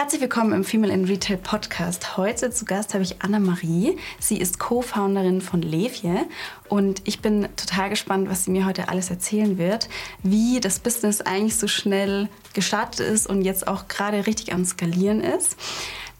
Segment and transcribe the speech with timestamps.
[0.00, 2.16] Herzlich willkommen im Female in Retail Podcast.
[2.16, 3.98] Heute zu Gast habe ich Anna-Marie.
[4.18, 6.24] Sie ist Co-Founderin von Levje
[6.70, 9.90] und ich bin total gespannt, was sie mir heute alles erzählen wird,
[10.22, 15.20] wie das Business eigentlich so schnell gestartet ist und jetzt auch gerade richtig am Skalieren
[15.20, 15.58] ist.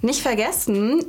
[0.03, 1.03] Nicht vergessen,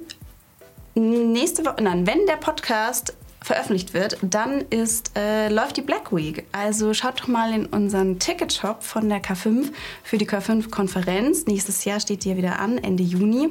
[0.95, 3.17] nächste Woche, nein, wenn der Podcast
[3.51, 6.45] veröffentlicht wird, dann ist, äh, läuft die Black Week.
[6.53, 9.73] Also schaut doch mal in unseren Ticketshop von der K5
[10.03, 11.47] für die K5-Konferenz.
[11.47, 13.49] Nächstes Jahr steht die ja wieder an, Ende Juni.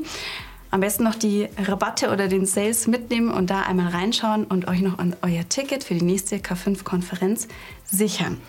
[0.71, 4.81] Am besten noch die Rabatte oder den Sales mitnehmen und da einmal reinschauen und euch
[4.81, 7.47] noch euer Ticket für die nächste K5-Konferenz
[7.85, 8.41] sichern.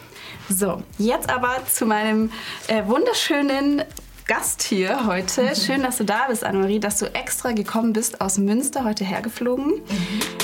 [0.47, 2.31] So, jetzt aber zu meinem
[2.69, 3.81] äh, wunderschönen
[4.25, 5.53] Gast hier heute.
[5.61, 9.81] Schön, dass du da bist, Annemarie, dass du extra gekommen bist aus Münster, heute hergeflogen.
[9.81, 10.41] Mhm.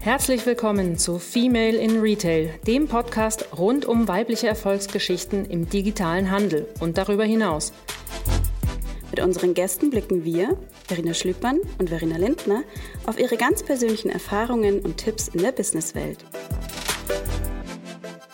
[0.00, 6.68] Herzlich willkommen zu Female in Retail, dem Podcast rund um weibliche Erfolgsgeschichten im digitalen Handel
[6.78, 7.72] und darüber hinaus.
[9.10, 10.56] Mit unseren Gästen blicken wir,
[10.86, 12.62] Verena Schlüppmann und Verena Lindner,
[13.06, 16.24] auf ihre ganz persönlichen Erfahrungen und Tipps in der Businesswelt.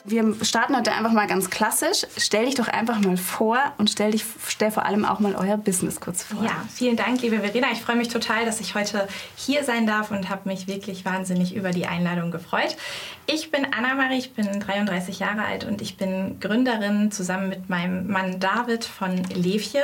[0.06, 2.06] Wir starten heute einfach mal ganz klassisch.
[2.18, 5.56] Stell dich doch einfach mal vor und stell, dich, stell vor allem auch mal euer
[5.56, 6.44] Business kurz vor.
[6.44, 7.68] Ja, vielen Dank, liebe Verena.
[7.72, 11.54] Ich freue mich total, dass ich heute hier sein darf und habe mich wirklich wahnsinnig
[11.56, 12.76] über die Einladung gefreut.
[13.26, 18.06] Ich bin Anna-Marie, ich bin 33 Jahre alt und ich bin Gründerin zusammen mit meinem
[18.06, 19.82] Mann David von Levje.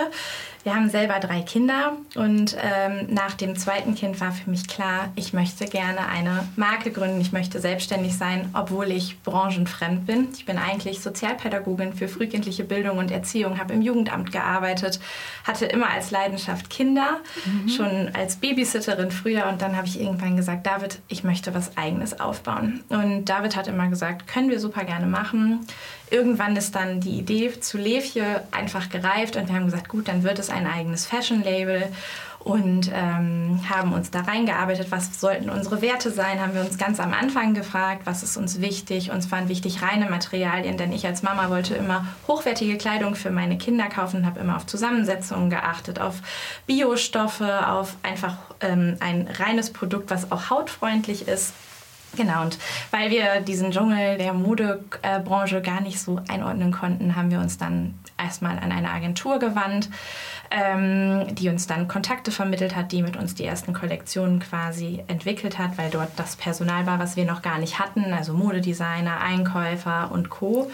[0.63, 5.09] Wir haben selber drei Kinder und ähm, nach dem zweiten Kind war für mich klar,
[5.17, 10.29] ich möchte gerne eine Marke gründen, ich möchte selbstständig sein, obwohl ich branchenfremd bin.
[10.37, 15.01] Ich bin eigentlich Sozialpädagogin für frühkindliche Bildung und Erziehung, habe im Jugendamt gearbeitet,
[15.45, 17.69] hatte immer als Leidenschaft Kinder, mhm.
[17.71, 22.21] schon als Babysitterin früher und dann habe ich irgendwann gesagt, David, ich möchte was eigenes
[22.21, 22.85] aufbauen.
[22.91, 25.67] Und David hat immer gesagt, können wir super gerne machen
[26.11, 30.23] irgendwann ist dann die Idee zu Levje einfach gereift und wir haben gesagt, gut, dann
[30.23, 31.91] wird es ein eigenes Fashion-Label
[32.43, 36.99] und ähm, haben uns da reingearbeitet, was sollten unsere Werte sein, haben wir uns ganz
[36.99, 39.11] am Anfang gefragt, was ist uns wichtig.
[39.11, 43.59] Uns waren wichtig reine Materialien, denn ich als Mama wollte immer hochwertige Kleidung für meine
[43.59, 46.17] Kinder kaufen und habe immer auf Zusammensetzungen geachtet, auf
[46.67, 51.53] Biostoffe, auf einfach ähm, ein reines Produkt, was auch hautfreundlich ist.
[52.17, 52.59] Genau, und
[52.91, 57.95] weil wir diesen Dschungel der Modebranche gar nicht so einordnen konnten, haben wir uns dann
[58.19, 59.89] erstmal an eine Agentur gewandt,
[60.51, 65.59] ähm, die uns dann Kontakte vermittelt hat, die mit uns die ersten Kollektionen quasi entwickelt
[65.59, 70.11] hat, weil dort das Personal war, was wir noch gar nicht hatten, also Modedesigner, Einkäufer
[70.13, 70.71] und Co.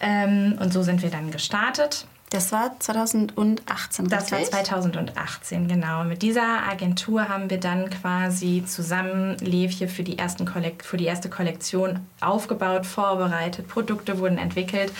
[0.00, 2.06] Ähm, und so sind wir dann gestartet.
[2.30, 4.08] Das war 2018.
[4.08, 4.52] Das richtig?
[4.52, 6.04] war 2018, genau.
[6.04, 11.06] Mit dieser Agentur haben wir dann quasi zusammen Levje für die, ersten Kollekt für die
[11.06, 14.92] erste Kollektion aufgebaut, vorbereitet, Produkte wurden entwickelt.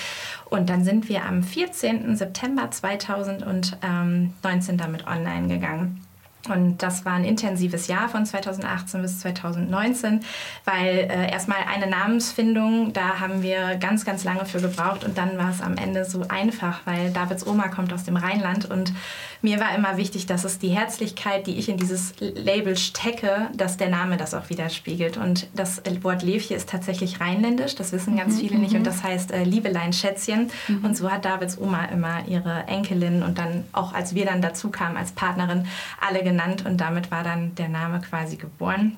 [0.46, 2.16] Und dann sind wir am 14.
[2.16, 6.07] September 2019 damit online gegangen.
[6.50, 10.20] Und das war ein intensives Jahr von 2018 bis 2019,
[10.64, 15.38] weil äh, erstmal eine Namensfindung, da haben wir ganz, ganz lange für gebraucht und dann
[15.38, 18.92] war es am Ende so einfach, weil Davids Oma kommt aus dem Rheinland und
[19.40, 23.76] mir war immer wichtig, dass es die Herzlichkeit, die ich in dieses Label stecke, dass
[23.76, 25.16] der Name das auch widerspiegelt.
[25.16, 28.84] Und das Wort Levje ist tatsächlich rheinländisch, das wissen ganz mhm, viele nicht und mhm.
[28.84, 30.50] das heißt äh, Liebelein, Schätzchen.
[30.66, 30.84] Mhm.
[30.84, 34.70] Und so hat Davids Oma immer ihre Enkelin und dann auch als wir dann dazu
[34.70, 35.66] kamen als Partnerin
[36.00, 38.96] alle genannt und damit war dann der Name quasi geboren.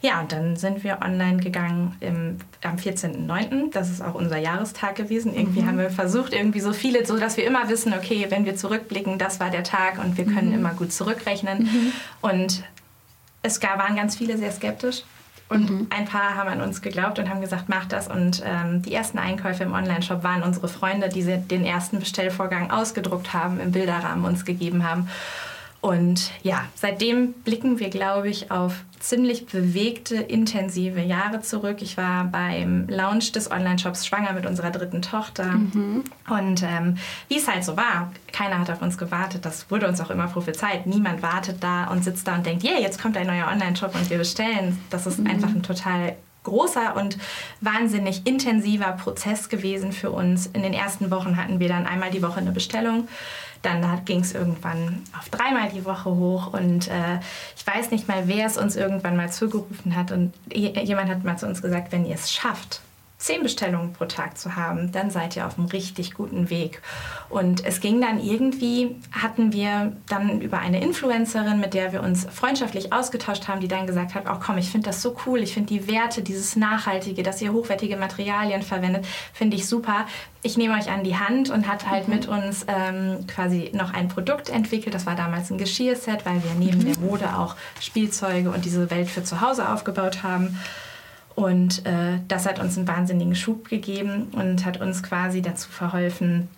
[0.00, 3.70] Ja, und dann sind wir online gegangen im, am 14.09.
[3.72, 5.34] Das ist auch unser Jahrestag gewesen.
[5.34, 5.66] Irgendwie mhm.
[5.68, 9.18] haben wir versucht, irgendwie so viele, so dass wir immer wissen, okay, wenn wir zurückblicken,
[9.18, 10.54] das war der Tag und wir können mhm.
[10.54, 11.64] immer gut zurückrechnen.
[11.64, 11.92] Mhm.
[12.20, 12.64] Und
[13.42, 15.04] es gab, waren ganz viele sehr skeptisch.
[15.48, 15.86] Und mhm.
[15.90, 18.08] ein paar haben an uns geglaubt und haben gesagt, mach das.
[18.08, 23.34] Und ähm, die ersten Einkäufe im Onlineshop waren unsere Freunde, die den ersten Bestellvorgang ausgedruckt
[23.34, 25.08] haben, im Bilderrahmen uns gegeben haben.
[25.82, 31.82] Und ja, seitdem blicken wir, glaube ich, auf ziemlich bewegte, intensive Jahre zurück.
[31.82, 35.46] Ich war beim Launch des Online-Shops schwanger mit unserer dritten Tochter.
[35.46, 36.04] Mhm.
[36.30, 39.44] Und ähm, wie es halt so war, keiner hat auf uns gewartet.
[39.44, 40.86] Das wurde uns auch immer prophezeit.
[40.86, 44.08] Niemand wartet da und sitzt da und denkt, yeah, jetzt kommt ein neuer Online-Shop und
[44.08, 44.78] wir bestellen.
[44.90, 45.26] Das ist mhm.
[45.26, 46.14] einfach ein total
[46.44, 47.18] großer und
[47.60, 50.46] wahnsinnig intensiver Prozess gewesen für uns.
[50.46, 53.08] In den ersten Wochen hatten wir dann einmal die Woche eine Bestellung.
[53.62, 57.20] Dann ging es irgendwann auf dreimal die Woche hoch und äh,
[57.56, 60.10] ich weiß nicht mal, wer es uns irgendwann mal zugerufen hat.
[60.10, 62.80] Und jemand hat mal zu uns gesagt, wenn ihr es schafft,
[63.22, 66.82] zehn Bestellungen pro Tag zu haben, dann seid ihr auf einem richtig guten Weg.
[67.28, 72.24] Und es ging dann irgendwie, hatten wir dann über eine Influencerin, mit der wir uns
[72.24, 75.54] freundschaftlich ausgetauscht haben, die dann gesagt hat, oh komm, ich finde das so cool, ich
[75.54, 80.06] finde die Werte, dieses Nachhaltige, dass ihr hochwertige Materialien verwendet, finde ich super.
[80.42, 82.14] Ich nehme euch an die Hand und hat halt mhm.
[82.14, 84.92] mit uns ähm, quasi noch ein Produkt entwickelt.
[84.96, 86.92] Das war damals ein Geschirrset, weil wir neben mhm.
[86.92, 90.58] der Mode auch Spielzeuge und diese Welt für zu Hause aufgebaut haben.
[91.34, 96.48] Und äh, das hat uns einen wahnsinnigen Schub gegeben und hat uns quasi dazu verholfen,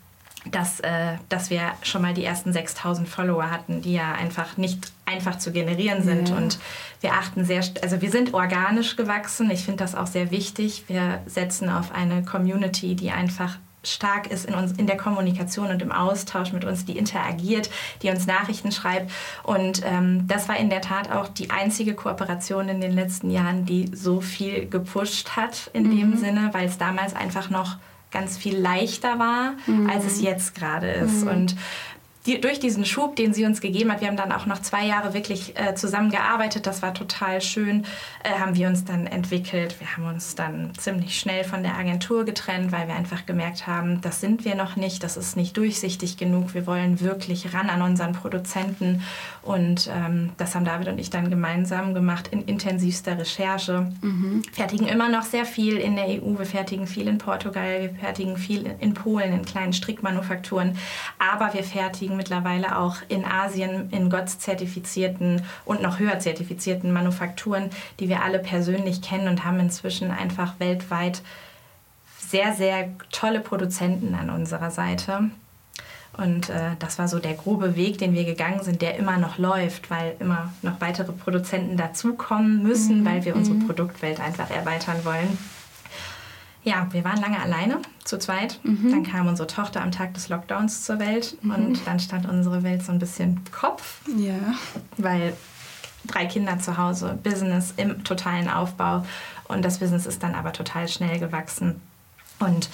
[0.51, 4.93] dass, äh, dass wir schon mal die ersten 6000 Follower hatten, die ja einfach nicht
[5.07, 6.29] einfach zu generieren sind.
[6.29, 6.37] Ja.
[6.37, 6.59] Und
[7.01, 9.51] wir achten sehr, also wir sind organisch gewachsen.
[9.51, 10.85] Ich finde das auch sehr wichtig.
[10.89, 15.83] Wir setzen auf eine Community, die einfach stark ist in, uns, in der Kommunikation und
[15.83, 17.71] im Austausch mit uns, die interagiert,
[18.03, 19.11] die uns Nachrichten schreibt.
[19.43, 23.65] Und ähm, das war in der Tat auch die einzige Kooperation in den letzten Jahren,
[23.65, 25.97] die so viel gepusht hat in mhm.
[25.97, 27.77] dem Sinne, weil es damals einfach noch
[28.11, 29.91] ganz viel leichter war, mhm.
[29.91, 31.25] als es jetzt gerade ist.
[31.25, 31.31] Mhm.
[31.31, 31.57] Und
[32.27, 34.87] die, durch diesen Schub, den sie uns gegeben hat, wir haben dann auch noch zwei
[34.87, 37.85] Jahre wirklich äh, zusammengearbeitet, das war total schön,
[38.23, 39.79] äh, haben wir uns dann entwickelt.
[39.79, 44.01] Wir haben uns dann ziemlich schnell von der Agentur getrennt, weil wir einfach gemerkt haben,
[44.01, 47.83] das sind wir noch nicht, das ist nicht durchsichtig genug, wir wollen wirklich ran an
[47.83, 49.03] unseren Produzenten
[49.43, 53.93] und ähm, das haben David und ich dann gemeinsam gemacht in intensivster Recherche.
[54.01, 54.43] Mhm.
[54.53, 58.39] Fertigen immer noch sehr viel in der EU, wir fertigen viel in Portugal, wir fertigen
[58.39, 60.79] viel in Polen in kleinen Strickmanufakturen,
[61.19, 66.93] aber wir fertigen fertigen mittlerweile auch in Asien in GOTS zertifizierten und noch höher zertifizierten
[66.93, 67.71] Manufakturen,
[68.01, 71.23] die wir alle persönlich kennen und haben inzwischen einfach weltweit
[72.19, 75.31] sehr, sehr tolle Produzenten an unserer Seite.
[76.17, 79.37] Und äh, das war so der grobe Weg, den wir gegangen sind, der immer noch
[79.37, 83.05] läuft, weil immer noch weitere Produzenten dazukommen müssen, mhm.
[83.05, 83.67] weil wir unsere mhm.
[83.67, 85.39] Produktwelt einfach erweitern wollen.
[86.65, 88.59] Ja, wir waren lange alleine, zu zweit.
[88.63, 88.91] Mhm.
[88.91, 91.51] Dann kam unsere Tochter am Tag des Lockdowns zur Welt mhm.
[91.51, 94.01] und dann stand unsere Welt so ein bisschen Kopf.
[94.17, 94.35] Ja.
[94.97, 95.35] Weil
[96.07, 99.05] drei Kinder zu Hause, Business im totalen Aufbau
[99.49, 101.81] und das Business ist dann aber total schnell gewachsen.
[102.41, 102.71] Und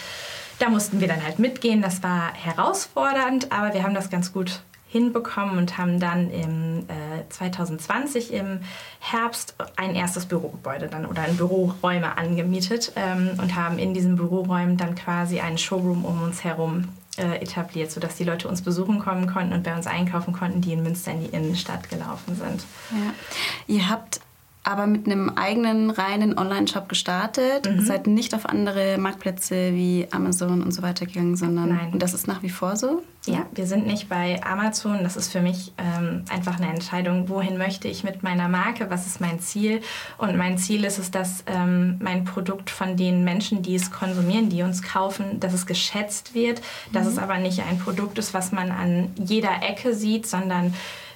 [0.60, 1.82] da mussten wir dann halt mitgehen.
[1.82, 7.28] Das war herausfordernd, aber wir haben das ganz gut hinbekommen und haben dann im äh,
[7.28, 8.60] 2020 im
[8.98, 14.76] Herbst ein erstes Bürogebäude dann oder ein Büroräume angemietet ähm, und haben in diesen Büroräumen
[14.76, 19.28] dann quasi einen Showroom um uns herum äh, etabliert, sodass die Leute uns besuchen kommen
[19.28, 22.64] konnten und bei uns einkaufen konnten, die in Münster in die Innenstadt gelaufen sind.
[22.90, 23.14] Ja.
[23.68, 24.20] Ihr habt
[24.70, 27.68] aber mit einem eigenen reinen Online-Shop gestartet.
[27.68, 27.84] Mhm.
[27.84, 31.98] Seid nicht auf andere Marktplätze wie Amazon und so weiter gegangen, sondern Nein.
[31.98, 33.02] das ist nach wie vor so?
[33.26, 35.00] Ja, wir sind nicht bei Amazon.
[35.02, 39.06] Das ist für mich ähm, einfach eine Entscheidung, wohin möchte ich mit meiner Marke, was
[39.06, 39.80] ist mein Ziel.
[40.16, 44.48] Und mein Ziel ist es, dass ähm, mein Produkt von den Menschen, die es konsumieren,
[44.50, 46.92] die uns kaufen, dass es geschätzt wird, mhm.
[46.92, 50.72] dass es aber nicht ein Produkt ist, was man an jeder Ecke sieht, sondern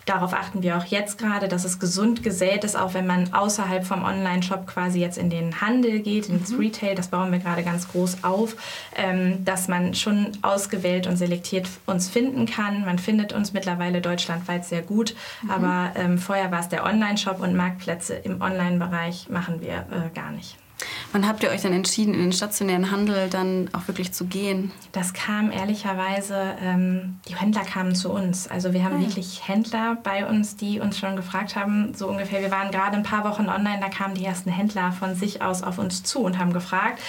[0.06, 3.86] Darauf achten wir auch jetzt gerade, dass es gesund gesät ist, auch wenn man außerhalb
[3.86, 6.58] vom Online-Shop quasi jetzt in den Handel geht, ins mhm.
[6.58, 6.94] Retail.
[6.94, 8.56] Das bauen wir gerade ganz groß auf,
[8.96, 12.84] ähm, dass man schon ausgewählt und selektiert uns finden kann.
[12.84, 15.50] Man findet uns mittlerweile deutschlandweit sehr gut, mhm.
[15.50, 20.30] aber ähm, vorher war es der Online-Shop und Marktplätze im Online-Bereich machen wir äh, gar
[20.30, 20.56] nicht.
[21.12, 24.73] Wann habt ihr euch dann entschieden, in den stationären Handel dann auch wirklich zu gehen?
[24.93, 28.49] Das kam ehrlicherweise, ähm, die Händler kamen zu uns.
[28.49, 32.43] Also wir haben ah, wirklich Händler bei uns, die uns schon gefragt haben, so ungefähr,
[32.43, 35.62] wir waren gerade ein paar Wochen online, da kamen die ersten Händler von sich aus
[35.62, 37.00] auf uns zu und haben gefragt,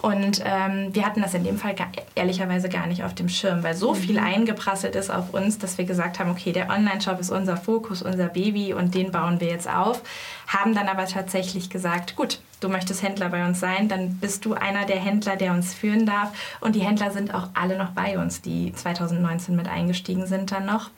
[0.00, 3.64] und ähm, wir hatten das in dem Fall gar, ehrlicherweise gar nicht auf dem Schirm,
[3.64, 4.26] weil so viel mhm.
[4.26, 8.28] eingeprasselt ist auf uns, dass wir gesagt haben, okay, der Online-Shop ist unser Fokus, unser
[8.28, 10.02] Baby und den bauen wir jetzt auf.
[10.46, 14.54] Haben dann aber tatsächlich gesagt, gut, du möchtest Händler bei uns sein, dann bist du
[14.54, 16.30] einer der Händler, der uns führen darf.
[16.60, 20.66] Und die Händler sind auch alle noch bei uns, die 2019 mit eingestiegen sind dann
[20.66, 20.90] noch.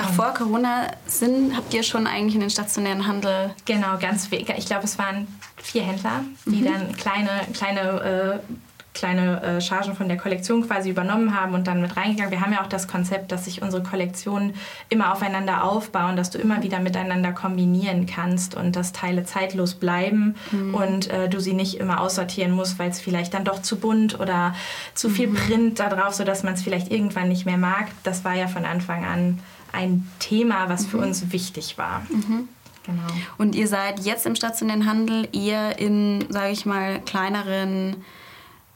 [0.00, 3.50] Ach, vor Corona sind, habt ihr schon eigentlich in den stationären Handel?
[3.64, 4.48] Genau, ganz wenig.
[4.56, 5.26] Ich glaube, es waren
[5.56, 6.64] vier Händler, die mhm.
[6.64, 8.52] dann kleine, kleine, äh,
[8.94, 12.30] kleine äh, Chargen von der Kollektion quasi übernommen haben und dann mit reingegangen.
[12.30, 14.54] Wir haben ja auch das Konzept, dass sich unsere Kollektionen
[14.88, 20.36] immer aufeinander aufbauen, dass du immer wieder miteinander kombinieren kannst und dass Teile zeitlos bleiben
[20.52, 20.74] mhm.
[20.74, 24.18] und äh, du sie nicht immer aussortieren musst, weil es vielleicht dann doch zu bunt
[24.20, 24.54] oder
[24.94, 25.34] zu viel mhm.
[25.34, 27.88] Print da drauf, sodass man es vielleicht irgendwann nicht mehr mag.
[28.04, 29.40] Das war ja von Anfang an
[29.72, 31.04] ein Thema, was für mhm.
[31.04, 32.02] uns wichtig war.
[32.08, 32.48] Mhm.
[32.84, 33.02] Genau.
[33.36, 37.96] Und ihr seid jetzt im stationären Handel eher in, sage ich mal, kleineren,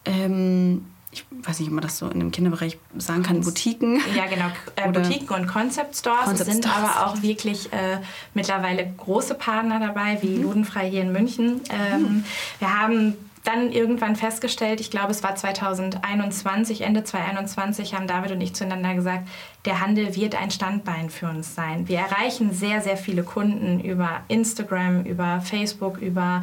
[0.05, 4.01] ähm, ich weiß nicht, ob man das so in dem Kinderbereich sagen kann, Boutiquen.
[4.15, 4.51] Ja, genau.
[4.77, 6.25] Äh, Boutiquen und Concept Stores.
[6.25, 6.79] Concept sind Stores.
[6.79, 7.99] aber auch wirklich äh,
[8.35, 10.43] mittlerweile große Partner dabei, wie mhm.
[10.43, 11.63] Ludenfrei hier in München.
[11.71, 12.25] Ähm, mhm.
[12.59, 18.41] Wir haben dann irgendwann festgestellt, ich glaube es war 2021, Ende 2021, haben David und
[18.41, 19.29] ich zueinander gesagt,
[19.65, 21.89] der Handel wird ein Standbein für uns sein.
[21.89, 26.43] Wir erreichen sehr, sehr viele Kunden über Instagram, über Facebook, über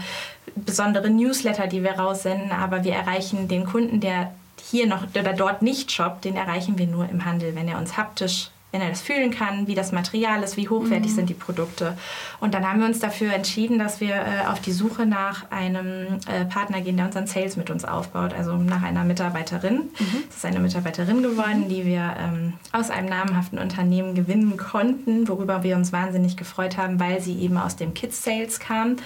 [0.56, 5.62] besondere Newsletter, die wir raussenden, aber wir erreichen den Kunden, der hier noch oder dort
[5.62, 9.02] nicht shoppt, den erreichen wir nur im Handel, wenn er uns haptisch wenn er das
[9.02, 11.16] fühlen kann, wie das Material ist, wie hochwertig mhm.
[11.16, 11.98] sind die Produkte.
[12.40, 16.20] Und dann haben wir uns dafür entschieden, dass wir äh, auf die Suche nach einem
[16.28, 19.90] äh, Partner gehen, der unseren Sales mit uns aufbaut, also nach einer Mitarbeiterin.
[20.00, 20.24] Mhm.
[20.28, 25.64] Das ist eine Mitarbeiterin geworden, die wir ähm, aus einem namhaften Unternehmen gewinnen konnten, worüber
[25.64, 28.98] wir uns wahnsinnig gefreut haben, weil sie eben aus dem Kids Sales kam mhm.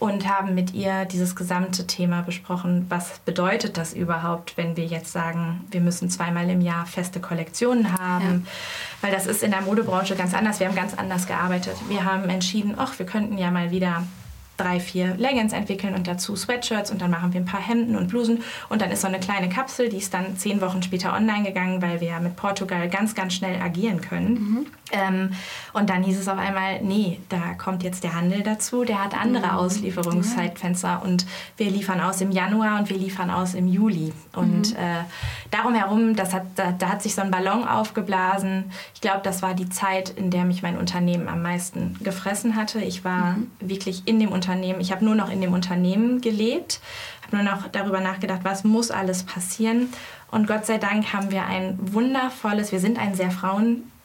[0.00, 2.86] und haben mit ihr dieses gesamte Thema besprochen.
[2.88, 7.96] Was bedeutet das überhaupt, wenn wir jetzt sagen, wir müssen zweimal im Jahr feste Kollektionen
[8.00, 8.44] haben?
[8.44, 8.52] Ja
[9.06, 10.58] weil das ist in der Modebranche ganz anders.
[10.58, 11.76] Wir haben ganz anders gearbeitet.
[11.86, 14.02] Wir haben entschieden, ach, wir könnten ja mal wieder
[14.56, 18.08] drei, vier Leggings entwickeln und dazu Sweatshirts und dann machen wir ein paar Hemden und
[18.08, 21.44] Blusen und dann ist so eine kleine Kapsel, die ist dann zehn Wochen später online
[21.44, 24.32] gegangen, weil wir mit Portugal ganz, ganz schnell agieren können.
[24.32, 24.66] Mhm.
[24.92, 25.32] Ähm,
[25.72, 29.20] und dann hieß es auf einmal, nee, da kommt jetzt der Handel dazu, der hat
[29.20, 29.58] andere mhm.
[29.58, 31.26] Auslieferungszeitfenster und
[31.56, 34.12] wir liefern aus im Januar und wir liefern aus im Juli.
[34.32, 34.76] Und mhm.
[34.76, 35.04] äh,
[35.50, 38.70] darum herum, das hat, da, da, hat sich so ein Ballon aufgeblasen.
[38.94, 42.80] Ich glaube, das war die Zeit, in der mich mein Unternehmen am meisten gefressen hatte.
[42.80, 43.50] Ich war mhm.
[43.58, 46.80] wirklich in dem Unternehmen, ich habe nur noch in dem Unternehmen gelebt,
[47.26, 49.88] habe nur noch darüber nachgedacht, was muss alles passieren.
[50.30, 53.30] Und Gott sei Dank haben wir ein wundervolles, wir sind ein sehr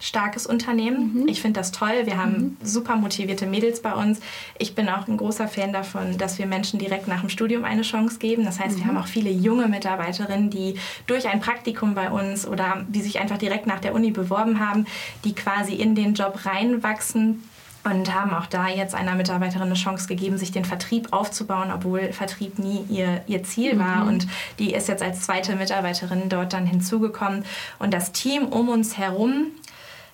[0.01, 1.21] frauenstarkes Unternehmen.
[1.21, 1.27] Mhm.
[1.27, 2.05] Ich finde das toll.
[2.05, 2.57] Wir haben mhm.
[2.63, 4.19] super motivierte Mädels bei uns.
[4.57, 7.83] Ich bin auch ein großer Fan davon, dass wir Menschen direkt nach dem Studium eine
[7.83, 8.43] Chance geben.
[8.43, 8.81] Das heißt, mhm.
[8.81, 10.75] wir haben auch viele junge Mitarbeiterinnen, die
[11.07, 14.85] durch ein Praktikum bei uns oder die sich einfach direkt nach der Uni beworben haben,
[15.23, 17.43] die quasi in den Job reinwachsen
[17.83, 22.13] und haben auch da jetzt einer Mitarbeiterin eine Chance gegeben, sich den Vertrieb aufzubauen, obwohl
[22.13, 24.03] Vertrieb nie ihr, ihr Ziel war.
[24.03, 24.07] Mhm.
[24.07, 24.27] Und
[24.59, 27.43] die ist jetzt als zweite Mitarbeiterin dort dann hinzugekommen.
[27.79, 29.47] Und das Team um uns herum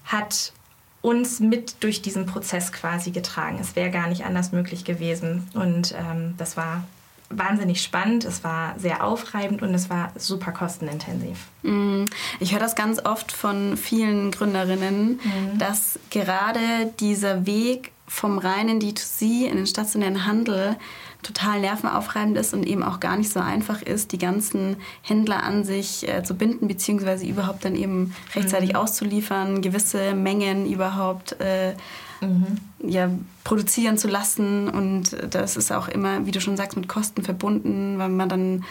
[0.08, 0.54] hat
[1.02, 3.60] uns mit durch diesen Prozess quasi getragen.
[3.62, 5.48] Es wäre gar nicht anders möglich gewesen.
[5.54, 6.84] Und ähm, das war
[7.30, 11.48] wahnsinnig spannend, es war sehr aufreibend und es war super kostenintensiv.
[11.62, 12.06] Mm,
[12.40, 15.58] ich höre das ganz oft von vielen Gründerinnen, mhm.
[15.58, 16.60] dass gerade
[17.00, 20.78] dieser Weg vom reinen D2C in den stationären Handel
[21.24, 25.64] total nervenaufreibend ist und eben auch gar nicht so einfach ist, die ganzen Händler an
[25.64, 28.76] sich äh, zu binden, beziehungsweise überhaupt dann eben rechtzeitig mhm.
[28.78, 31.74] auszuliefern, gewisse Mengen überhaupt äh,
[32.22, 32.58] mhm.
[32.80, 33.10] ja,
[33.44, 34.70] produzieren zu lassen.
[34.70, 38.64] Und das ist auch immer, wie du schon sagst, mit Kosten verbunden, weil man dann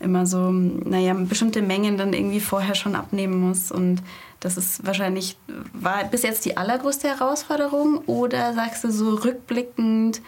[0.00, 3.70] immer so, naja, bestimmte Mengen dann irgendwie vorher schon abnehmen muss.
[3.70, 4.02] Und
[4.40, 5.36] das ist wahrscheinlich,
[5.72, 7.98] war bis jetzt die allergrößte Herausforderung?
[8.06, 10.20] Oder sagst du so rückblickend,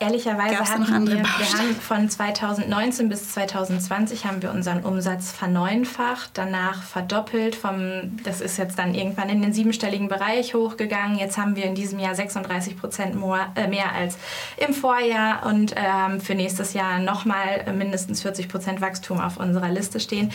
[0.00, 6.82] Ehrlicherweise hatten wir, wir haben von 2019 bis 2020 haben wir unseren Umsatz verneunfacht, danach
[6.82, 7.54] verdoppelt.
[7.54, 11.18] Vom, das ist jetzt dann irgendwann in den siebenstelligen Bereich hochgegangen.
[11.18, 13.14] Jetzt haben wir in diesem Jahr 36 Prozent
[13.54, 14.18] äh, mehr als
[14.56, 20.00] im Vorjahr und ähm, für nächstes Jahr nochmal mindestens 40 Prozent Wachstum auf unserer Liste
[20.00, 20.32] stehen.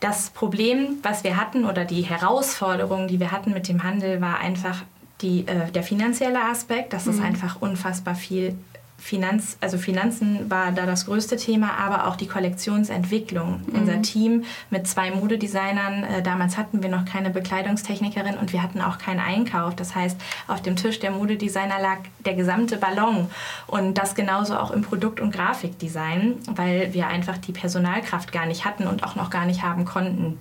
[0.00, 4.38] Das Problem, was wir hatten oder die Herausforderung, die wir hatten mit dem Handel, war
[4.38, 4.82] einfach
[5.20, 7.12] die, äh, der finanzielle Aspekt, dass mhm.
[7.12, 8.56] es einfach unfassbar viel
[8.98, 13.60] Finanz, also Finanzen war da das größte Thema, aber auch die Kollektionsentwicklung.
[13.66, 13.80] Mhm.
[13.80, 18.80] Unser Team mit zwei Modedesignern, äh, damals hatten wir noch keine Bekleidungstechnikerin und wir hatten
[18.80, 19.76] auch keinen Einkauf.
[19.76, 20.16] Das heißt,
[20.48, 23.28] auf dem Tisch der Modedesigner lag der gesamte Ballon
[23.66, 28.64] und das genauso auch im Produkt- und Grafikdesign, weil wir einfach die Personalkraft gar nicht
[28.64, 30.38] hatten und auch noch gar nicht haben konnten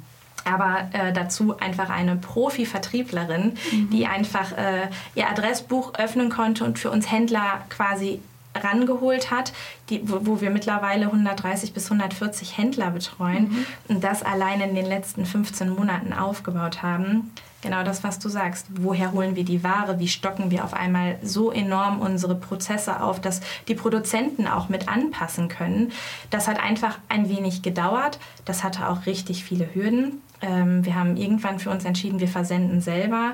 [0.48, 3.90] aber äh, dazu einfach eine Profi-Vertrieblerin, mhm.
[3.90, 8.22] die einfach äh, ihr Adressbuch öffnen konnte und für uns Händler quasi
[8.56, 9.54] rangeholt hat,
[9.90, 13.66] die, wo, wo, wir mittlerweile 130 bis 140 Händler betreuen mhm.
[13.88, 17.32] und das allein in den letzten 15 Monaten aufgebaut haben.
[17.66, 18.68] Genau das, was du sagst.
[18.80, 19.98] Woher holen wir die Ware?
[19.98, 24.88] Wie stocken wir auf einmal so enorm unsere Prozesse auf, dass die Produzenten auch mit
[24.88, 25.92] anpassen können?
[26.30, 28.20] Das hat einfach ein wenig gedauert.
[28.46, 30.22] Das hatte auch richtig viele Hürden.
[30.42, 33.34] Ähm, wir haben irgendwann für uns entschieden, wir versenden selber.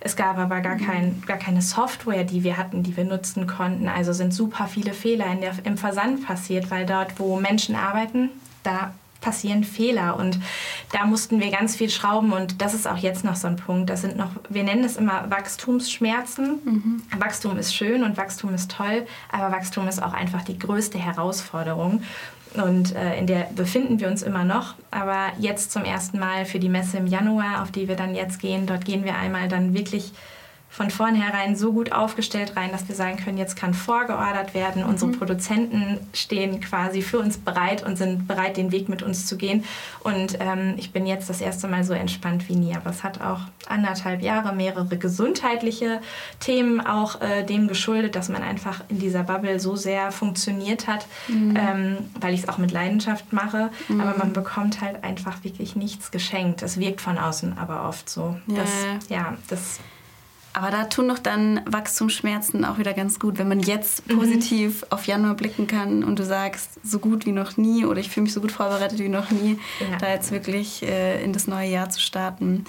[0.00, 3.88] Es gab aber gar, kein, gar keine Software, die wir hatten, die wir nutzen konnten.
[3.88, 8.30] Also sind super viele Fehler der, im Versand passiert, weil dort, wo Menschen arbeiten,
[8.62, 10.38] da passieren Fehler und
[10.92, 13.90] da mussten wir ganz viel schrauben und das ist auch jetzt noch so ein Punkt.
[13.90, 16.60] Das sind noch, wir nennen es immer Wachstumsschmerzen.
[16.64, 17.02] Mhm.
[17.18, 22.02] Wachstum ist schön und Wachstum ist toll, aber Wachstum ist auch einfach die größte Herausforderung
[22.54, 24.74] und äh, in der befinden wir uns immer noch.
[24.90, 28.40] Aber jetzt zum ersten Mal für die Messe im Januar, auf die wir dann jetzt
[28.40, 30.12] gehen, dort gehen wir einmal dann wirklich
[30.70, 34.82] von vornherein so gut aufgestellt rein, dass wir sagen können, jetzt kann vorgeordert werden.
[34.82, 34.88] Mhm.
[34.90, 39.36] Unsere Produzenten stehen quasi für uns bereit und sind bereit, den Weg mit uns zu
[39.36, 39.64] gehen.
[40.00, 42.74] Und ähm, ich bin jetzt das erste Mal so entspannt wie nie.
[42.76, 46.00] Aber es hat auch anderthalb Jahre, mehrere gesundheitliche
[46.38, 51.06] Themen auch äh, dem geschuldet, dass man einfach in dieser Bubble so sehr funktioniert hat,
[51.28, 51.56] mhm.
[51.56, 53.70] ähm, weil ich es auch mit Leidenschaft mache.
[53.88, 54.00] Mhm.
[54.02, 56.62] Aber man bekommt halt einfach wirklich nichts geschenkt.
[56.62, 58.36] Es wirkt von außen aber oft so.
[58.46, 58.70] Ja, das,
[59.08, 59.80] ja, das
[60.58, 64.18] aber da tun doch dann Wachstumsschmerzen auch wieder ganz gut, wenn man jetzt mhm.
[64.18, 64.86] positiv mhm.
[64.90, 68.24] auf Januar blicken kann und du sagst, so gut wie noch nie oder ich fühle
[68.24, 69.98] mich so gut vorbereitet wie noch nie, ja.
[69.98, 72.64] da jetzt wirklich äh, in das neue Jahr zu starten.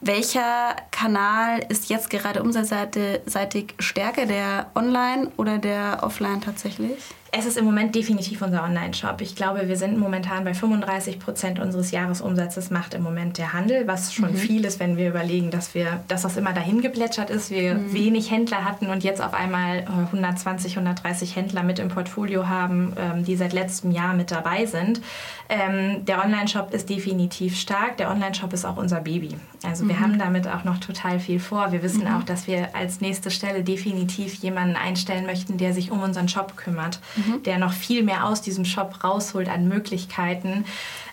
[0.00, 6.98] Welcher Kanal ist jetzt gerade umsatzseitig stärker, der Online oder der Offline tatsächlich?
[7.38, 9.20] Es ist im Moment definitiv unser Online-Shop.
[9.20, 13.86] Ich glaube, wir sind momentan bei 35 Prozent unseres Jahresumsatzes macht im Moment der Handel,
[13.86, 14.36] was schon mhm.
[14.36, 17.92] viel ist, wenn wir überlegen, dass wir, dass das immer dahin geplätschert ist, wir mhm.
[17.92, 22.94] wenig Händler hatten und jetzt auf einmal 120, äh, 130 Händler mit im Portfolio haben,
[22.98, 25.02] ähm, die seit letztem Jahr mit dabei sind.
[25.48, 27.96] Ähm, der Online-Shop ist definitiv stark.
[27.96, 29.36] Der Online-Shop ist auch unser Baby.
[29.62, 29.88] Also mhm.
[29.88, 31.72] wir haben damit auch noch total viel vor.
[31.72, 32.16] Wir wissen mhm.
[32.16, 36.56] auch, dass wir als nächste Stelle definitiv jemanden einstellen möchten, der sich um unseren Shop
[36.56, 37.00] kümmert.
[37.16, 40.64] Mhm der noch viel mehr aus diesem Shop rausholt an Möglichkeiten.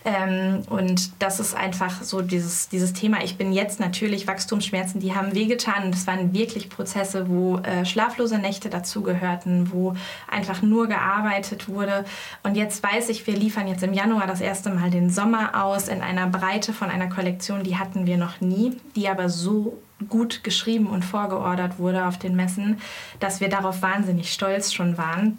[0.06, 3.24] Ähm, und das ist einfach so dieses, dieses Thema.
[3.24, 5.92] Ich bin jetzt natürlich Wachstumsschmerzen, die haben wehgetan.
[5.92, 9.96] Es waren wirklich Prozesse, wo äh, schlaflose Nächte dazugehörten, wo
[10.30, 12.04] einfach nur gearbeitet wurde.
[12.44, 15.88] Und jetzt weiß ich, wir liefern jetzt im Januar das erste Mal den Sommer aus
[15.88, 19.78] in einer Breite von einer Kollektion, die hatten wir noch nie, die aber so
[20.10, 22.80] gut geschrieben und vorgeordert wurde auf den Messen,
[23.22, 25.38] dass wir darauf wahnsinnig stolz schon waren.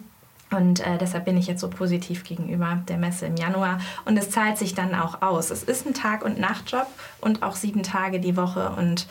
[0.55, 3.79] Und äh, deshalb bin ich jetzt so positiv gegenüber der Messe im Januar.
[4.05, 5.51] Und es zahlt sich dann auch aus.
[5.51, 6.87] Es ist ein Tag- und Nachtjob
[7.21, 8.71] und auch sieben Tage die Woche.
[8.77, 9.07] Und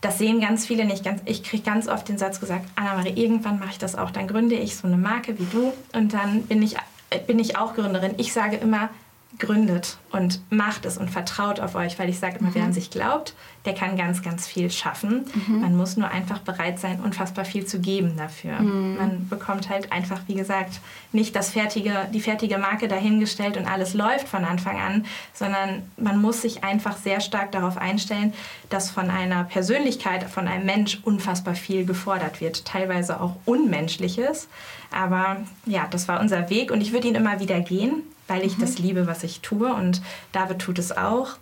[0.00, 1.04] das sehen ganz viele nicht.
[1.04, 4.10] Ganz, ich kriege ganz oft den Satz gesagt, Anna-Marie, irgendwann mache ich das auch.
[4.10, 6.76] Dann gründe ich so eine Marke wie du und dann bin ich,
[7.10, 8.14] äh, bin ich auch Gründerin.
[8.18, 8.90] Ich sage immer,
[9.38, 12.54] gründet und macht es und vertraut auf euch, weil ich sage immer, mhm.
[12.54, 15.24] wer an sich glaubt, der kann ganz, ganz viel schaffen.
[15.34, 15.60] Mhm.
[15.60, 18.60] Man muss nur einfach bereit sein, unfassbar viel zu geben dafür.
[18.60, 18.96] Mhm.
[18.96, 20.80] Man bekommt halt einfach, wie gesagt,
[21.12, 26.20] nicht das fertige, die fertige Marke dahingestellt und alles läuft von Anfang an, sondern man
[26.20, 28.34] muss sich einfach sehr stark darauf einstellen,
[28.68, 34.48] dass von einer Persönlichkeit, von einem Mensch unfassbar viel gefordert wird, teilweise auch Unmenschliches.
[34.94, 38.56] Aber ja, das war unser Weg und ich würde ihn immer wieder gehen weil ich
[38.56, 38.62] mhm.
[38.62, 39.72] das liebe, was ich tue.
[39.72, 40.02] Und
[40.32, 41.36] David tut es auch.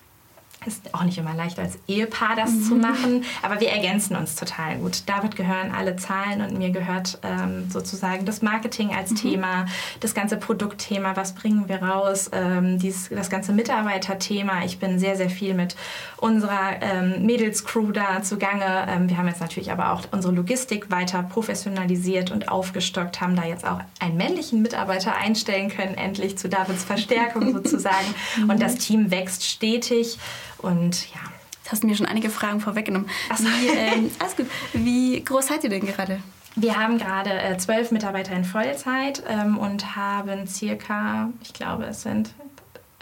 [0.64, 2.62] Ist auch nicht immer leicht als Ehepaar das mhm.
[2.62, 5.03] zu machen, aber wir ergänzen uns total gut.
[5.07, 9.16] David gehören alle Zahlen und mir gehört ähm, sozusagen das Marketing als mhm.
[9.16, 9.66] Thema,
[10.01, 14.64] das ganze Produktthema, was bringen wir raus, ähm, dieses, das ganze Mitarbeiterthema.
[14.64, 15.77] Ich bin sehr, sehr viel mit
[16.18, 18.87] unserer ähm, Mädelscrew da zugange.
[18.88, 23.44] Ähm, wir haben jetzt natürlich aber auch unsere Logistik weiter professionalisiert und aufgestockt, haben da
[23.44, 28.14] jetzt auch einen männlichen Mitarbeiter einstellen können, endlich zu Davids Verstärkung sozusagen.
[28.48, 30.18] Und das Team wächst stetig.
[30.62, 31.20] Und ja.
[31.62, 33.09] Jetzt hast du mir schon einige Fragen vorweggenommen.
[33.37, 33.44] So.
[33.44, 34.46] Wie, ähm, alles gut.
[34.72, 36.20] Wie groß seid ihr denn gerade?
[36.57, 42.03] Wir haben gerade äh, zwölf Mitarbeiter in Vollzeit ähm, und haben circa, ich glaube, es
[42.03, 42.35] sind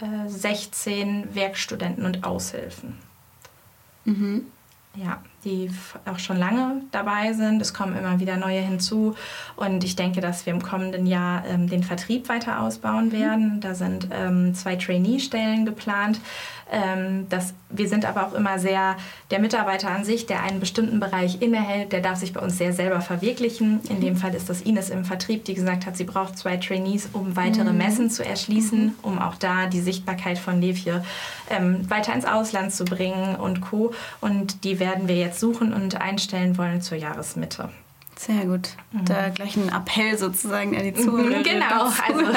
[0.01, 2.97] äh, 16 Werkstudenten und Aushilfen.
[4.05, 4.45] Mhm.
[4.95, 5.71] Ja, die
[6.05, 7.61] auch schon lange dabei sind.
[7.61, 9.15] Es kommen immer wieder neue hinzu.
[9.55, 13.11] Und ich denke, dass wir im kommenden Jahr ähm, den Vertrieb weiter ausbauen mhm.
[13.11, 13.59] werden.
[13.61, 16.19] Da sind ähm, zwei Trainee-Stellen geplant.
[16.71, 18.95] Ähm, das, wir sind aber auch immer sehr,
[19.29, 22.71] der Mitarbeiter an sich, der einen bestimmten Bereich innehält, der darf sich bei uns sehr
[22.71, 23.81] selber verwirklichen.
[23.89, 27.09] In dem Fall ist das Ines im Vertrieb, die gesagt hat, sie braucht zwei Trainees,
[27.11, 27.77] um weitere mhm.
[27.77, 28.93] Messen zu erschließen, mhm.
[29.01, 31.03] um auch da die Sichtbarkeit von Levje
[31.49, 33.93] ähm, weiter ins Ausland zu bringen und Co.
[34.21, 37.69] Und die werden wir jetzt suchen und einstellen wollen zur Jahresmitte.
[38.21, 38.69] Sehr gut.
[38.91, 39.05] Mhm.
[39.05, 41.41] Da gleich ein Appell sozusagen an die mhm, Zuhörer.
[41.41, 41.85] Genau.
[41.85, 42.19] Also,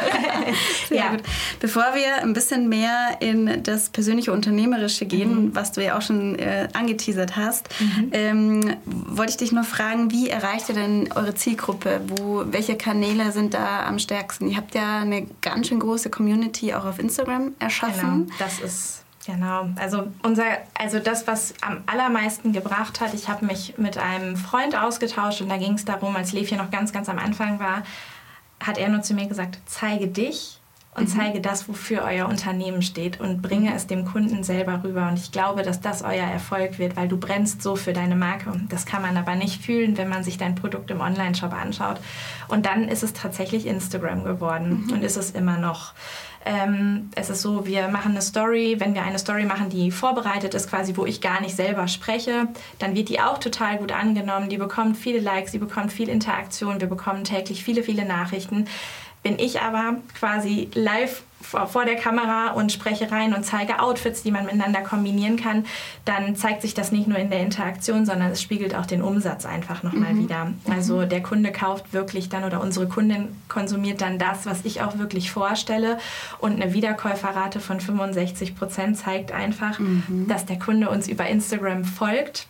[0.88, 1.11] Sehr ja.
[1.11, 1.22] gut.
[1.61, 5.54] Bevor wir ein bisschen mehr in das persönliche Unternehmerische gehen, mhm.
[5.54, 8.09] was du ja auch schon äh, angeteasert hast, mhm.
[8.12, 12.00] ähm, wollte ich dich nur fragen, wie erreicht ihr denn eure Zielgruppe?
[12.07, 14.48] Wo, welche Kanäle sind da am stärksten?
[14.48, 18.24] Ihr habt ja eine ganz schön große Community auch auf Instagram erschaffen.
[18.24, 20.44] Genau, das ist Genau, also unser,
[20.78, 25.48] also das, was am allermeisten gebracht hat, ich habe mich mit einem Freund ausgetauscht und
[25.48, 27.84] da ging es darum, als Lev hier noch ganz, ganz am Anfang war,
[28.60, 30.58] hat er nur zu mir gesagt, zeige dich
[30.94, 31.18] und mhm.
[31.18, 35.08] zeige das, wofür euer Unternehmen steht und bringe es dem Kunden selber rüber.
[35.08, 38.52] Und ich glaube, dass das euer Erfolg wird, weil du brennst so für deine Marke.
[38.68, 41.98] Das kann man aber nicht fühlen, wenn man sich dein Produkt im Online-Shop anschaut.
[42.48, 44.92] Und dann ist es tatsächlich Instagram geworden mhm.
[44.92, 45.94] und ist es immer noch.
[46.46, 50.52] Ähm, es ist so, wir machen eine Story, wenn wir eine Story machen, die vorbereitet
[50.54, 54.50] ist, quasi, wo ich gar nicht selber spreche, dann wird die auch total gut angenommen.
[54.50, 58.66] Die bekommt viele Likes, die bekommt viel Interaktion, wir bekommen täglich viele, viele Nachrichten.
[59.22, 64.30] Bin ich aber quasi live vor der Kamera und spreche rein und zeige Outfits, die
[64.30, 65.64] man miteinander kombinieren kann,
[66.04, 69.46] dann zeigt sich das nicht nur in der Interaktion, sondern es spiegelt auch den Umsatz
[69.46, 70.18] einfach nochmal mhm.
[70.22, 70.52] wieder.
[70.70, 74.98] Also der Kunde kauft wirklich dann oder unsere Kundin konsumiert dann das, was ich auch
[74.98, 75.98] wirklich vorstelle.
[76.38, 80.26] Und eine Wiederkäuferrate von 65 Prozent zeigt einfach, mhm.
[80.28, 82.48] dass der Kunde uns über Instagram folgt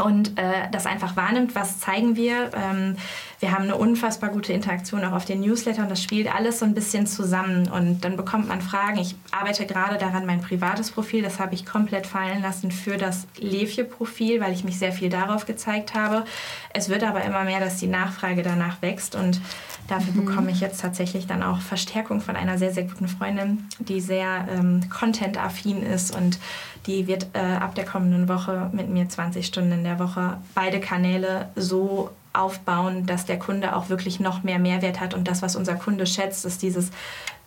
[0.00, 2.50] und äh, das einfach wahrnimmt, was zeigen wir.
[2.54, 2.96] Ähm,
[3.40, 6.64] wir haben eine unfassbar gute Interaktion auch auf den Newsletter und das spielt alles so
[6.64, 8.98] ein bisschen zusammen und dann bekommt man Fragen.
[8.98, 13.28] Ich arbeite gerade daran, mein privates Profil, das habe ich komplett fallen lassen für das
[13.38, 16.24] Lefje-Profil, weil ich mich sehr viel darauf gezeigt habe.
[16.74, 19.40] Es wird aber immer mehr, dass die Nachfrage danach wächst und
[19.86, 20.26] dafür mhm.
[20.26, 24.48] bekomme ich jetzt tatsächlich dann auch Verstärkung von einer sehr, sehr guten Freundin, die sehr
[24.50, 26.40] ähm, content-affin ist und
[26.86, 30.80] die wird äh, ab der kommenden Woche mit mir 20 Stunden in der Woche beide
[30.80, 35.14] Kanäle so aufbauen, dass der Kunde auch wirklich noch mehr Mehrwert hat.
[35.14, 36.90] Und das, was unser Kunde schätzt, ist dieses,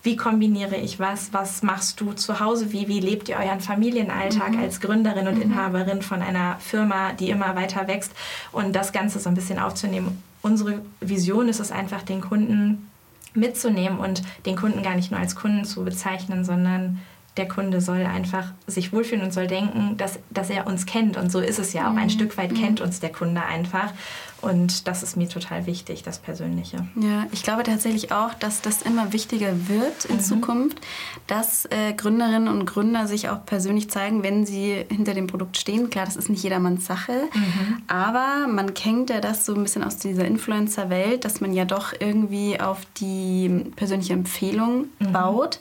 [0.04, 4.52] wie kombiniere ich was, was machst du zu Hause, wie, wie lebt ihr euren Familienalltag
[4.52, 4.60] mhm.
[4.60, 5.44] als Gründerin und mhm.
[5.44, 8.14] Inhaberin von einer Firma, die immer weiter wächst.
[8.52, 10.22] Und das Ganze so ein bisschen aufzunehmen.
[10.42, 12.90] Unsere Vision ist es einfach, den Kunden
[13.34, 17.00] mitzunehmen und den Kunden gar nicht nur als Kunden zu bezeichnen, sondern
[17.38, 21.16] der Kunde soll einfach sich wohlfühlen und soll denken, dass, dass er uns kennt.
[21.16, 21.96] Und so ist es ja auch.
[21.96, 22.10] Ein mhm.
[22.10, 22.88] Stück weit kennt mhm.
[22.88, 23.94] uns der Kunde einfach.
[24.42, 26.88] Und das ist mir total wichtig, das Persönliche.
[26.96, 30.22] Ja, ich glaube tatsächlich auch, dass das immer wichtiger wird in mhm.
[30.22, 30.82] Zukunft,
[31.28, 35.90] dass äh, Gründerinnen und Gründer sich auch persönlich zeigen, wenn sie hinter dem Produkt stehen.
[35.90, 37.84] Klar, das ist nicht jedermanns Sache, mhm.
[37.88, 41.94] aber man kennt ja das so ein bisschen aus dieser Influencer-Welt, dass man ja doch
[42.00, 45.12] irgendwie auf die persönliche Empfehlung mhm.
[45.12, 45.60] baut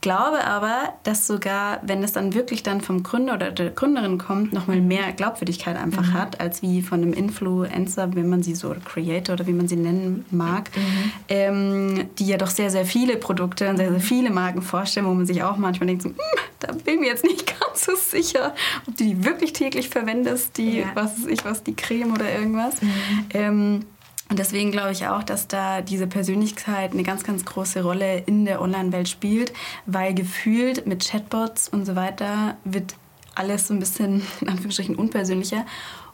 [0.00, 4.52] glaube aber, dass sogar, wenn es dann wirklich dann vom Gründer oder der Gründerin kommt,
[4.52, 6.14] nochmal mehr Glaubwürdigkeit einfach mhm.
[6.14, 9.68] hat, als wie von einem Influencer, wenn man sie so, oder Creator oder wie man
[9.68, 11.12] sie nennen mag, mhm.
[11.28, 15.14] ähm, die ja doch sehr, sehr viele Produkte und sehr, sehr viele Marken vorstellen, wo
[15.14, 16.16] man sich auch manchmal denkt, so, hm,
[16.60, 18.54] da bin ich mir jetzt nicht ganz so sicher,
[18.86, 20.86] ob du die wirklich täglich verwendest, die, ja.
[20.94, 22.80] was ich was, die Creme oder irgendwas.
[22.80, 23.24] Mhm.
[23.34, 23.84] Ähm,
[24.30, 28.44] und deswegen glaube ich auch, dass da diese Persönlichkeit eine ganz, ganz große Rolle in
[28.44, 29.52] der Online-Welt spielt,
[29.86, 32.94] weil gefühlt mit Chatbots und so weiter wird
[33.34, 35.66] alles so ein bisschen in Anführungsstrichen unpersönlicher.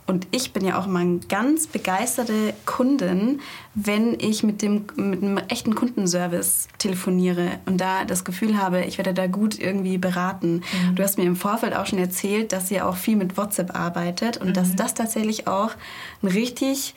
[0.06, 3.40] Und ich bin ja auch immer eine ganz begeisterte Kundin,
[3.74, 8.98] wenn ich mit, dem, mit einem echten Kundenservice telefoniere und da das Gefühl habe, ich
[8.98, 10.62] werde da gut irgendwie beraten.
[10.88, 10.94] Mhm.
[10.94, 14.36] Du hast mir im Vorfeld auch schon erzählt, dass ihr auch viel mit WhatsApp arbeitet
[14.36, 14.52] und mhm.
[14.54, 15.72] dass das tatsächlich auch
[16.22, 16.94] ein richtig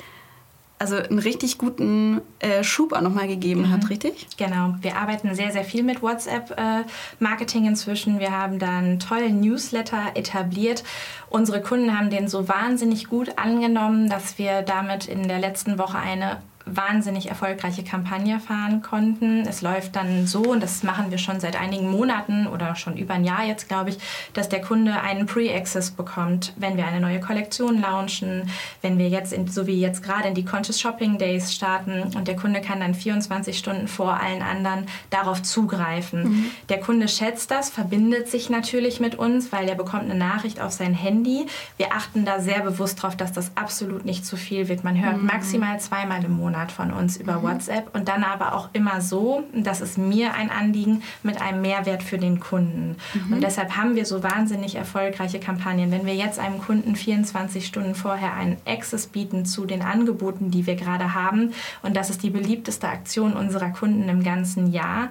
[0.80, 3.72] also einen richtig guten äh, Schub auch nochmal gegeben mhm.
[3.72, 4.28] hat, richtig?
[4.38, 4.76] Genau.
[4.82, 8.20] Wir arbeiten sehr, sehr viel mit WhatsApp-Marketing äh, inzwischen.
[8.20, 10.84] Wir haben da einen tollen Newsletter etabliert.
[11.30, 15.98] Unsere Kunden haben den so wahnsinnig gut angenommen, dass wir damit in der letzten Woche
[15.98, 16.38] eine
[16.75, 19.45] wahnsinnig erfolgreiche Kampagne fahren konnten.
[19.47, 23.15] Es läuft dann so, und das machen wir schon seit einigen Monaten oder schon über
[23.15, 23.97] ein Jahr jetzt, glaube ich,
[24.34, 28.49] dass der Kunde einen Pre-Access bekommt, wenn wir eine neue Kollektion launchen,
[28.82, 32.27] wenn wir jetzt, in, so wie jetzt gerade in die Conscious Shopping Days starten und
[32.27, 36.23] der Kunde kann dann 24 Stunden vor allen anderen darauf zugreifen.
[36.23, 36.45] Mhm.
[36.69, 40.71] Der Kunde schätzt das, verbindet sich natürlich mit uns, weil er bekommt eine Nachricht auf
[40.71, 41.45] sein Handy.
[41.77, 44.84] Wir achten da sehr bewusst darauf, dass das absolut nicht zu viel wird.
[44.84, 45.25] Man hört mhm.
[45.25, 47.43] maximal zweimal im Monat Monat von uns über mhm.
[47.43, 52.04] WhatsApp und dann aber auch immer so, das ist mir ein Anliegen, mit einem Mehrwert
[52.04, 52.98] für den Kunden.
[53.13, 53.34] Mhm.
[53.34, 55.91] Und deshalb haben wir so wahnsinnig erfolgreiche Kampagnen.
[55.91, 60.65] Wenn wir jetzt einem Kunden 24 Stunden vorher einen Access bieten zu den Angeboten, die
[60.65, 65.10] wir gerade haben, und das ist die beliebteste Aktion unserer Kunden im ganzen Jahr,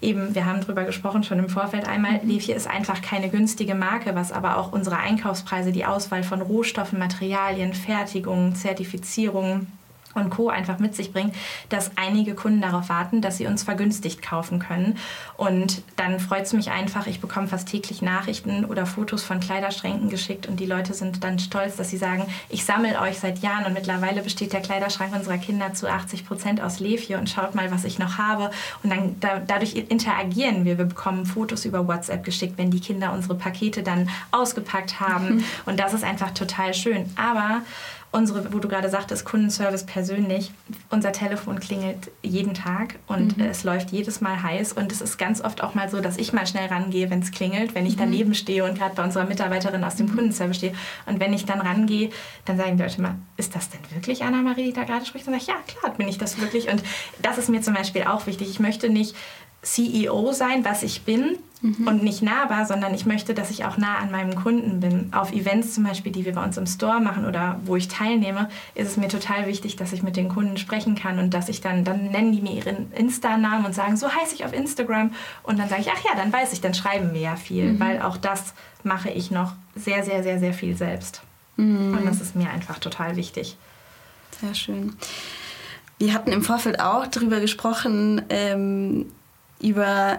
[0.00, 2.28] eben, wir haben darüber gesprochen schon im Vorfeld einmal, mhm.
[2.28, 6.98] Levie ist einfach keine günstige Marke, was aber auch unsere Einkaufspreise, die Auswahl von Rohstoffen,
[6.98, 9.66] Materialien, Fertigung, Zertifizierung,
[10.18, 10.48] und Co.
[10.48, 11.34] einfach mit sich bringt,
[11.68, 14.96] dass einige Kunden darauf warten, dass sie uns vergünstigt kaufen können.
[15.36, 20.08] Und dann freut es mich einfach, ich bekomme fast täglich Nachrichten oder Fotos von Kleiderschränken
[20.08, 23.66] geschickt und die Leute sind dann stolz, dass sie sagen, ich sammle euch seit Jahren
[23.66, 27.70] und mittlerweile besteht der Kleiderschrank unserer Kinder zu 80 Prozent aus Lefje und schaut mal,
[27.70, 28.50] was ich noch habe.
[28.82, 30.78] Und dann da, dadurch interagieren wir.
[30.78, 35.44] Wir bekommen Fotos über WhatsApp geschickt, wenn die Kinder unsere Pakete dann ausgepackt haben.
[35.66, 37.10] Und das ist einfach total schön.
[37.16, 37.62] Aber
[38.10, 40.50] unsere, wo du gerade sagtest, Kundenservice persönlich,
[40.90, 43.44] unser Telefon klingelt jeden Tag und mhm.
[43.44, 46.32] es läuft jedes Mal heiß und es ist ganz oft auch mal so, dass ich
[46.32, 48.00] mal schnell rangehe, wenn es klingelt, wenn ich mhm.
[48.00, 50.14] daneben stehe und gerade bei unserer Mitarbeiterin aus dem mhm.
[50.14, 50.74] Kundenservice stehe
[51.06, 52.10] und wenn ich dann rangehe,
[52.46, 55.26] dann sagen die Leute immer, ist das denn wirklich Anna-Marie, die da gerade spricht?
[55.26, 56.82] Und dann sage ich, ja klar, bin ich das wirklich und
[57.20, 58.48] das ist mir zum Beispiel auch wichtig.
[58.48, 59.14] Ich möchte nicht
[59.62, 61.86] CEO sein, was ich bin mhm.
[61.86, 65.12] und nicht nahbar, sondern ich möchte, dass ich auch nah an meinem Kunden bin.
[65.12, 68.48] Auf Events zum Beispiel, die wir bei uns im Store machen oder wo ich teilnehme,
[68.74, 71.60] ist es mir total wichtig, dass ich mit den Kunden sprechen kann und dass ich
[71.60, 75.58] dann, dann nennen die mir ihren Insta-Namen und sagen, so heiße ich auf Instagram und
[75.58, 77.80] dann sage ich, ach ja, dann weiß ich, dann schreiben wir ja viel, mhm.
[77.80, 81.22] weil auch das mache ich noch sehr, sehr, sehr, sehr viel selbst.
[81.56, 81.96] Mhm.
[81.98, 83.56] Und das ist mir einfach total wichtig.
[84.40, 84.96] Sehr schön.
[85.98, 89.06] Wir hatten im Vorfeld auch darüber gesprochen, ähm,
[89.60, 90.18] über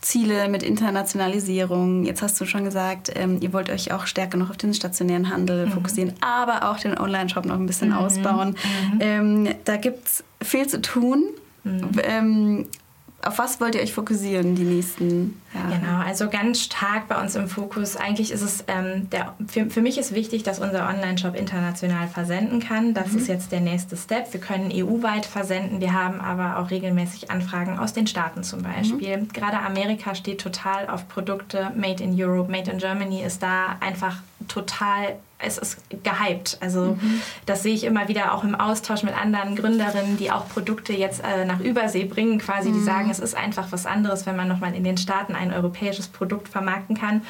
[0.00, 2.04] Ziele mit Internationalisierung.
[2.04, 5.30] Jetzt hast du schon gesagt, ähm, ihr wollt euch auch stärker noch auf den stationären
[5.30, 5.72] Handel mhm.
[5.72, 7.96] fokussieren, aber auch den Online-Shop noch ein bisschen mhm.
[7.96, 8.56] ausbauen.
[8.92, 8.98] Mhm.
[9.00, 11.24] Ähm, da gibt es viel zu tun.
[11.64, 11.90] Mhm.
[12.02, 12.66] Ähm,
[13.22, 15.78] auf was wollt ihr euch fokussieren die nächsten Jahre?
[15.78, 17.96] Genau, also ganz stark bei uns im Fokus.
[17.96, 22.60] Eigentlich ist es, ähm, der, für, für mich ist wichtig, dass unser Online-Shop international versenden
[22.60, 22.94] kann.
[22.94, 23.18] Das mhm.
[23.18, 24.32] ist jetzt der nächste Step.
[24.32, 25.80] Wir können EU-weit versenden.
[25.80, 29.18] Wir haben aber auch regelmäßig Anfragen aus den Staaten zum Beispiel.
[29.18, 29.28] Mhm.
[29.28, 31.72] Gerade Amerika steht total auf Produkte.
[31.76, 34.16] Made in Europe, Made in Germany ist da einfach
[34.48, 36.58] total es ist gehypt.
[36.60, 37.20] Also mhm.
[37.46, 41.22] das sehe ich immer wieder auch im Austausch mit anderen Gründerinnen, die auch Produkte jetzt
[41.24, 42.74] äh, nach Übersee bringen, quasi, mhm.
[42.74, 46.08] die sagen, es ist einfach was anderes, wenn man nochmal in den Staaten ein europäisches
[46.08, 47.22] Produkt vermarkten kann.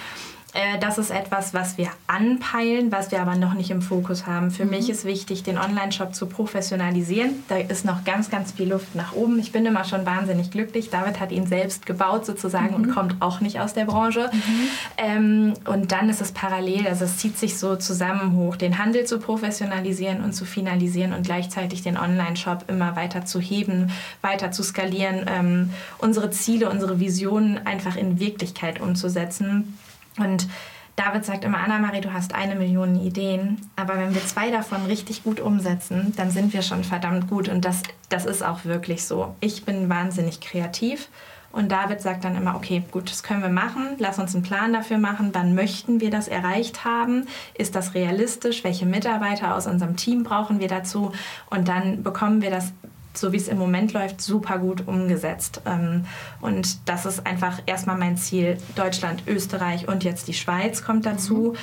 [0.53, 4.51] Äh, das ist etwas, was wir anpeilen, was wir aber noch nicht im Fokus haben.
[4.51, 4.71] Für mhm.
[4.71, 7.45] mich ist wichtig, den Online-Shop zu professionalisieren.
[7.49, 9.39] Da ist noch ganz, ganz viel Luft nach oben.
[9.39, 10.91] Ich bin immer schon wahnsinnig glücklich.
[10.91, 12.75] David hat ihn selbst gebaut sozusagen mhm.
[12.75, 14.31] und kommt auch nicht aus der Branche.
[14.33, 14.69] Mhm.
[14.97, 19.05] Ähm, und dann ist es parallel, also es zieht sich so zusammen hoch, den Handel
[19.05, 24.63] zu professionalisieren und zu finalisieren und gleichzeitig den Online-Shop immer weiter zu heben, weiter zu
[24.63, 29.79] skalieren, ähm, unsere Ziele, unsere Visionen einfach in Wirklichkeit umzusetzen.
[30.19, 30.49] Und
[30.97, 35.23] David sagt immer, Anna-Marie, du hast eine Million Ideen, aber wenn wir zwei davon richtig
[35.25, 37.49] gut umsetzen, dann sind wir schon verdammt gut.
[37.49, 39.35] Und das, das ist auch wirklich so.
[39.41, 41.09] Ich bin wahnsinnig kreativ.
[41.53, 44.73] Und David sagt dann immer, okay, gut, das können wir machen, lass uns einen Plan
[44.73, 49.97] dafür machen, wann möchten wir das erreicht haben, ist das realistisch, welche Mitarbeiter aus unserem
[49.97, 51.11] Team brauchen wir dazu?
[51.49, 52.73] Und dann bekommen wir das
[53.15, 55.63] so wie es im Moment läuft, super gut umgesetzt.
[55.67, 56.05] Ähm,
[56.41, 58.59] und das ist einfach erstmal mein Ziel.
[58.77, 61.57] Deutschland, Österreich und jetzt die Schweiz kommt dazu, mhm.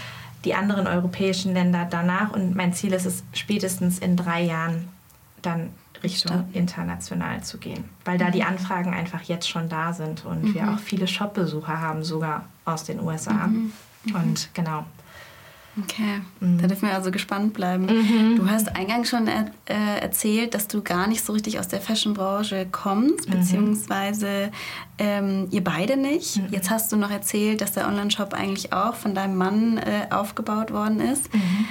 [0.46, 2.34] die anderen europäischen Länder danach.
[2.34, 4.88] Und mein Ziel ist es, spätestens in drei Jahren
[5.42, 5.72] dann
[6.04, 8.48] Richtung international zu gehen, weil da die mhm.
[8.48, 10.54] Anfragen einfach jetzt schon da sind und mhm.
[10.54, 13.48] wir auch viele Shop-Besucher haben, sogar aus den USA.
[13.48, 13.72] Mhm.
[14.06, 14.16] mhm.
[14.16, 14.86] Und genau,
[15.84, 16.58] Okay, mhm.
[16.60, 17.86] da dürfen wir also gespannt bleiben.
[17.86, 18.36] Mhm.
[18.38, 21.82] Du hast eingangs schon er, äh, erzählt, dass du gar nicht so richtig aus der
[21.82, 23.34] Fashion-Branche kommst, mhm.
[23.34, 24.52] beziehungsweise
[24.98, 26.38] ähm, ihr beide nicht.
[26.38, 26.48] Mhm.
[26.52, 30.72] Jetzt hast du noch erzählt, dass der Online-Shop eigentlich auch von deinem Mann äh, aufgebaut
[30.72, 31.32] worden ist.
[31.34, 31.66] Mhm.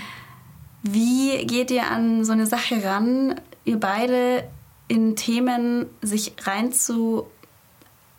[0.82, 4.44] Wie geht ihr an so eine Sache ran, ihr beide
[4.86, 7.26] in Themen sich rein zu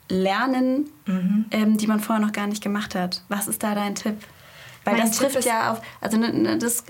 [0.09, 1.45] lernen, mhm.
[1.51, 3.23] ähm, die man vorher noch gar nicht gemacht hat?
[3.29, 4.17] Was ist da dein Tipp?
[4.87, 6.85] Weil mein das trifft ja auf, also ne, ne, das,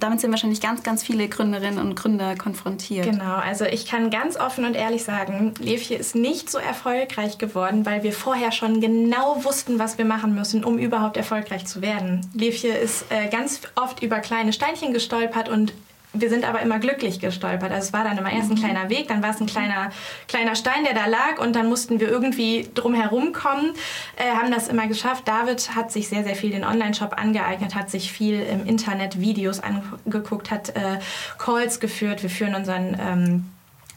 [0.00, 3.06] damit sind wahrscheinlich ganz, ganz viele Gründerinnen und Gründer konfrontiert.
[3.06, 7.86] Genau, also ich kann ganz offen und ehrlich sagen, Levje ist nicht so erfolgreich geworden,
[7.86, 12.28] weil wir vorher schon genau wussten, was wir machen müssen, um überhaupt erfolgreich zu werden.
[12.34, 15.72] Levje ist äh, ganz oft über kleine Steinchen gestolpert und
[16.20, 17.72] wir sind aber immer glücklich gestolpert.
[17.72, 18.60] Also es war dann immer erst ein mhm.
[18.60, 19.90] kleiner Weg, dann war es ein kleiner,
[20.28, 23.72] kleiner Stein, der da lag und dann mussten wir irgendwie drum herum kommen,
[24.16, 25.26] äh, haben das immer geschafft.
[25.26, 29.60] David hat sich sehr, sehr viel den Online-Shop angeeignet, hat sich viel im Internet Videos
[29.60, 30.98] angeguckt, hat äh,
[31.38, 32.22] Calls geführt.
[32.22, 33.44] Wir führen unseren ähm,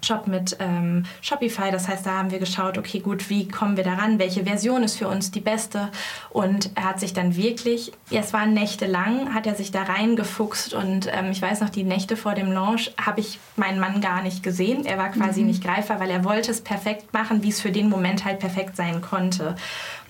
[0.02, 1.72] Shop mit ähm, Shopify.
[1.72, 4.20] Das heißt, da haben wir geschaut, okay, gut, wie kommen wir daran?
[4.20, 5.90] Welche Version ist für uns die beste?
[6.30, 9.84] Und er hat sich dann wirklich, ja, es waren Nächte lang, hat er sich da
[9.84, 10.74] reingefuchst.
[10.74, 14.22] Und ähm, ich weiß noch, die Nächte vor dem Launch habe ich meinen Mann gar
[14.22, 14.86] nicht gesehen.
[14.86, 15.48] Er war quasi mhm.
[15.48, 18.76] nicht greifbar, weil er wollte es perfekt machen, wie es für den Moment halt perfekt
[18.76, 19.56] sein konnte.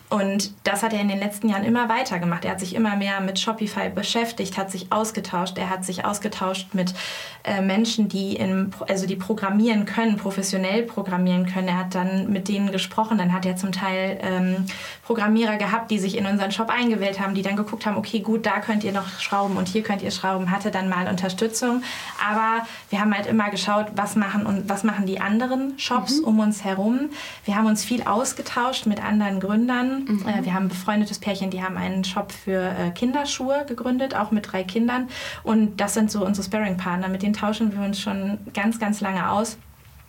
[0.10, 2.43] Und das hat er in den letzten Jahren immer weiter gemacht.
[2.43, 5.56] Er hat sich immer mehr mit Shopify beschäftigt, hat sich ausgetauscht.
[5.60, 6.95] Er hat sich ausgetauscht mit
[7.43, 11.67] äh, Menschen, die, in, also die programmieren können, professionell programmieren können.
[11.67, 13.19] Er hat dann mit denen gesprochen.
[13.19, 14.65] Dann hat er zum Teil ähm,
[15.06, 18.48] Programmierer gehabt, die sich in unseren Shop eingewählt haben, die dann geguckt haben, okay, gut,
[18.48, 20.50] da könnt ihr noch schrauben und hier könnt ihr schrauben.
[20.50, 21.84] Hatte dann mal Unterstützung.
[22.28, 26.28] Aber wir haben halt immer geschaut, was machen, und was machen die anderen Shops mhm.
[26.28, 27.12] um uns herum.
[27.45, 30.25] Wir haben uns viel ausgetauscht mit anderen Gründern Mhm.
[30.27, 34.31] Äh, wir haben ein befreundetes Pärchen, die haben einen Shop für äh, Kinderschuhe gegründet, auch
[34.31, 35.07] mit drei Kindern.
[35.43, 37.07] Und das sind so unsere Sparring-Partner.
[37.07, 39.57] Mit denen tauschen wir uns schon ganz, ganz lange aus.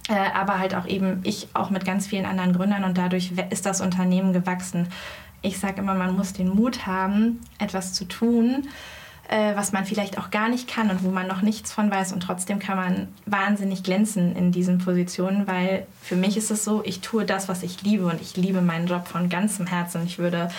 [0.09, 3.66] Äh, aber halt auch eben ich auch mit ganz vielen anderen Gründern und dadurch ist
[3.66, 4.88] das Unternehmen gewachsen.
[5.42, 8.68] Ich sage immer, man muss den Mut haben, etwas zu tun,
[9.31, 12.12] äh, was man vielleicht auch gar nicht kann und wo man noch nichts von weiß.
[12.12, 16.83] Und trotzdem kann man wahnsinnig glänzen in diesen Positionen, weil für mich ist es so,
[16.85, 20.05] ich tue das, was ich liebe und ich liebe meinen Job von ganzem Herzen.
[20.05, 20.51] Ich würde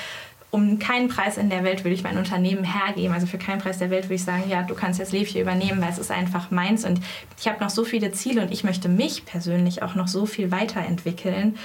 [0.52, 3.14] um keinen Preis in der Welt würde ich mein Unternehmen hergeben.
[3.14, 5.82] Also für keinen Preis der Welt würde ich sagen, ja, du kannst jetzt Levje übernehmen,
[5.82, 6.86] weil es ist einfach meins.
[6.86, 7.02] Und
[7.40, 10.52] ich habe noch so viele Ziele und ich möchte mich persönlich auch noch so viel
[10.52, 11.58] weiterentwickeln,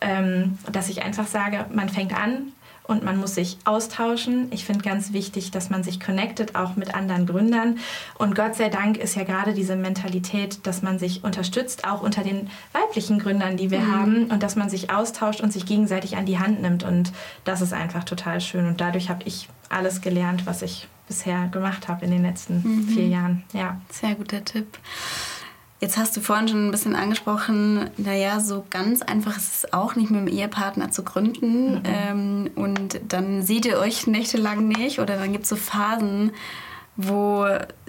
[0.00, 2.52] ähm, dass ich einfach sage, man fängt an,
[2.86, 4.48] und man muss sich austauschen.
[4.50, 7.78] Ich finde ganz wichtig, dass man sich connectet, auch mit anderen Gründern.
[8.18, 12.22] Und Gott sei Dank ist ja gerade diese Mentalität, dass man sich unterstützt, auch unter
[12.22, 13.92] den weiblichen Gründern, die wir mhm.
[13.92, 16.84] haben, und dass man sich austauscht und sich gegenseitig an die Hand nimmt.
[16.84, 17.12] Und
[17.44, 18.66] das ist einfach total schön.
[18.66, 22.88] Und dadurch habe ich alles gelernt, was ich bisher gemacht habe in den letzten mhm.
[22.88, 23.44] vier Jahren.
[23.54, 23.80] Ja.
[23.90, 24.78] Sehr guter Tipp.
[25.84, 29.96] Jetzt hast du vorhin schon ein bisschen angesprochen, naja, so ganz einfach ist es auch
[29.96, 31.74] nicht mit dem Ehepartner zu gründen.
[31.74, 31.82] Mhm.
[31.84, 36.32] Ähm, und dann seht ihr euch nächtelang nicht oder dann gibt es so Phasen,
[36.96, 37.46] wo,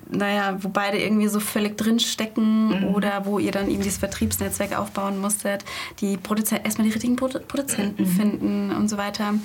[0.10, 2.96] naja, wo beide irgendwie so völlig drinstecken mhm.
[2.96, 5.64] oder wo ihr dann eben dieses Vertriebsnetzwerk aufbauen musstet,
[6.02, 8.08] die Produzenten, erstmal die richtigen Produzenten mhm.
[8.08, 9.36] finden und so weiter.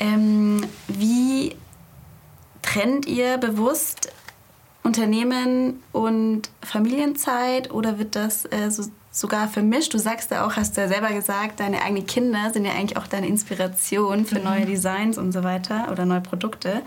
[0.00, 1.54] Ähm, wie
[2.62, 4.10] trennt ihr bewusst
[4.86, 9.92] Unternehmen und Familienzeit oder wird das äh, so, sogar vermischt?
[9.92, 12.96] Du sagst ja auch, hast du ja selber gesagt, deine eigenen Kinder sind ja eigentlich
[12.96, 14.44] auch deine Inspiration für mhm.
[14.44, 16.82] neue Designs und so weiter oder neue Produkte.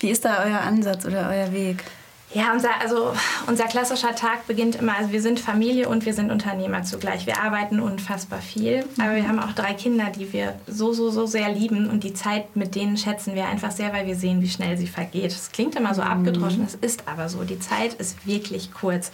[0.00, 1.84] Wie ist da euer Ansatz oder euer Weg?
[2.34, 3.14] Ja, unser, also
[3.46, 7.26] unser klassischer Tag beginnt immer, also wir sind Familie und wir sind Unternehmer zugleich.
[7.26, 11.26] Wir arbeiten unfassbar viel, aber wir haben auch drei Kinder, die wir so, so, so
[11.26, 14.48] sehr lieben und die Zeit mit denen schätzen wir einfach sehr, weil wir sehen, wie
[14.48, 15.30] schnell sie vergeht.
[15.30, 16.08] Es klingt immer so mhm.
[16.08, 17.44] abgedroschen, es ist aber so.
[17.44, 19.12] Die Zeit ist wirklich kurz.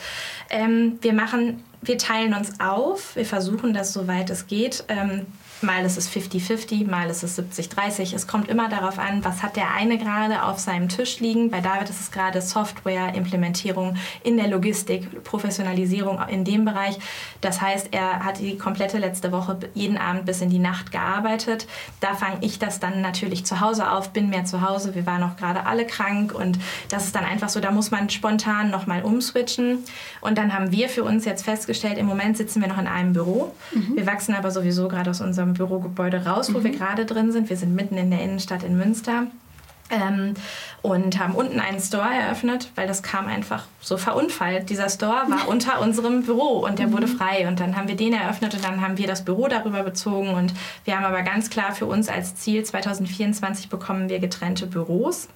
[0.49, 4.85] Ähm, wir machen, wir teilen uns auf, wir versuchen das, soweit es geht.
[4.89, 5.27] Ähm,
[5.63, 8.15] Mal ist es 50-50, mal ist es 70-30.
[8.15, 11.51] Es kommt immer darauf an, was hat der eine gerade auf seinem Tisch liegen.
[11.51, 16.99] Bei David ist es gerade Software, Implementierung in der Logistik, Professionalisierung in dem Bereich.
[17.43, 21.67] Das heißt, er hat die komplette letzte Woche jeden Abend bis in die Nacht gearbeitet.
[22.01, 24.95] Da fange ich das dann natürlich zu Hause auf, bin mehr zu Hause.
[24.95, 28.09] Wir waren auch gerade alle krank und das ist dann einfach so, da muss man
[28.09, 29.85] spontan nochmal umswitchen.
[30.23, 33.13] Und dann haben wir für uns jetzt festgestellt, im Moment sitzen wir noch in einem
[33.13, 33.55] Büro.
[33.73, 33.97] Mhm.
[33.97, 36.65] Wir wachsen aber sowieso gerade aus unserem Bürogebäude raus, wo mhm.
[36.65, 37.49] wir gerade drin sind.
[37.49, 39.27] Wir sind mitten in der Innenstadt in Münster.
[39.93, 40.35] Ähm,
[40.83, 44.71] und haben unten einen Store eröffnet, weil das kam einfach so verunfallt.
[44.71, 46.93] Dieser Store war unter unserem Büro und der mhm.
[46.93, 47.49] wurde frei.
[47.49, 50.33] Und dann haben wir den eröffnet und dann haben wir das Büro darüber bezogen.
[50.35, 55.29] Und wir haben aber ganz klar für uns als Ziel 2024 bekommen wir getrennte Büros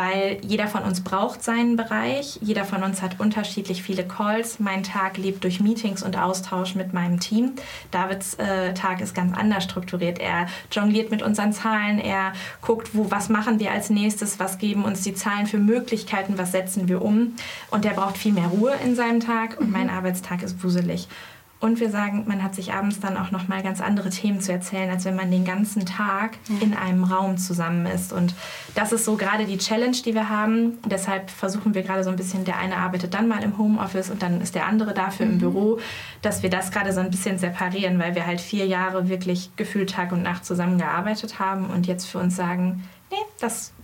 [0.00, 4.58] weil jeder von uns braucht seinen Bereich, jeder von uns hat unterschiedlich viele Calls.
[4.58, 7.52] Mein Tag lebt durch Meetings und Austausch mit meinem Team.
[7.90, 10.18] Davids äh, Tag ist ganz anders strukturiert.
[10.18, 12.32] Er jongliert mit unseren Zahlen, er
[12.62, 16.52] guckt, wo, was machen wir als nächstes, was geben uns die Zahlen für Möglichkeiten, was
[16.52, 17.34] setzen wir um.
[17.70, 19.72] Und er braucht viel mehr Ruhe in seinem Tag und mhm.
[19.72, 21.08] mein Arbeitstag ist wuselig.
[21.60, 24.50] Und wir sagen, man hat sich abends dann auch noch mal ganz andere Themen zu
[24.50, 28.14] erzählen, als wenn man den ganzen Tag in einem Raum zusammen ist.
[28.14, 28.34] Und
[28.74, 30.78] das ist so gerade die Challenge, die wir haben.
[30.86, 34.22] Deshalb versuchen wir gerade so ein bisschen, der eine arbeitet dann mal im Homeoffice und
[34.22, 35.32] dann ist der andere dafür mhm.
[35.32, 35.78] im Büro,
[36.22, 39.90] dass wir das gerade so ein bisschen separieren, weil wir halt vier Jahre wirklich gefühlt
[39.90, 43.74] Tag und Nacht zusammengearbeitet haben und jetzt für uns sagen, nee, das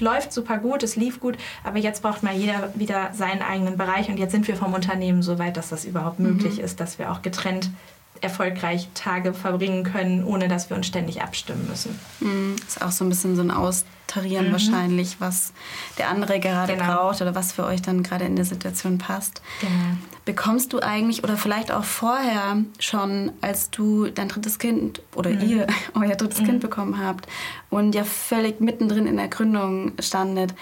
[0.00, 4.08] läuft super gut, es lief gut, aber jetzt braucht mal jeder wieder seinen eigenen Bereich
[4.08, 6.32] und jetzt sind wir vom Unternehmen so weit, dass das überhaupt mhm.
[6.32, 7.70] möglich ist, dass wir auch getrennt
[8.20, 11.98] erfolgreich Tage verbringen können, ohne dass wir uns ständig abstimmen müssen.
[12.20, 12.56] Mhm.
[12.66, 14.52] Ist auch so ein bisschen so ein Austarieren mhm.
[14.52, 15.52] wahrscheinlich, was
[15.98, 16.86] der andere gerade genau.
[16.86, 19.42] braucht oder was für euch dann gerade in der Situation passt.
[19.60, 19.96] Genau.
[20.24, 25.48] Bekommst du eigentlich oder vielleicht auch vorher schon, als du dein drittes Kind oder mhm.
[25.48, 26.60] ihr euer drittes Kind mhm.
[26.60, 27.26] bekommen habt
[27.70, 30.54] und ja völlig mittendrin in der Gründung standet,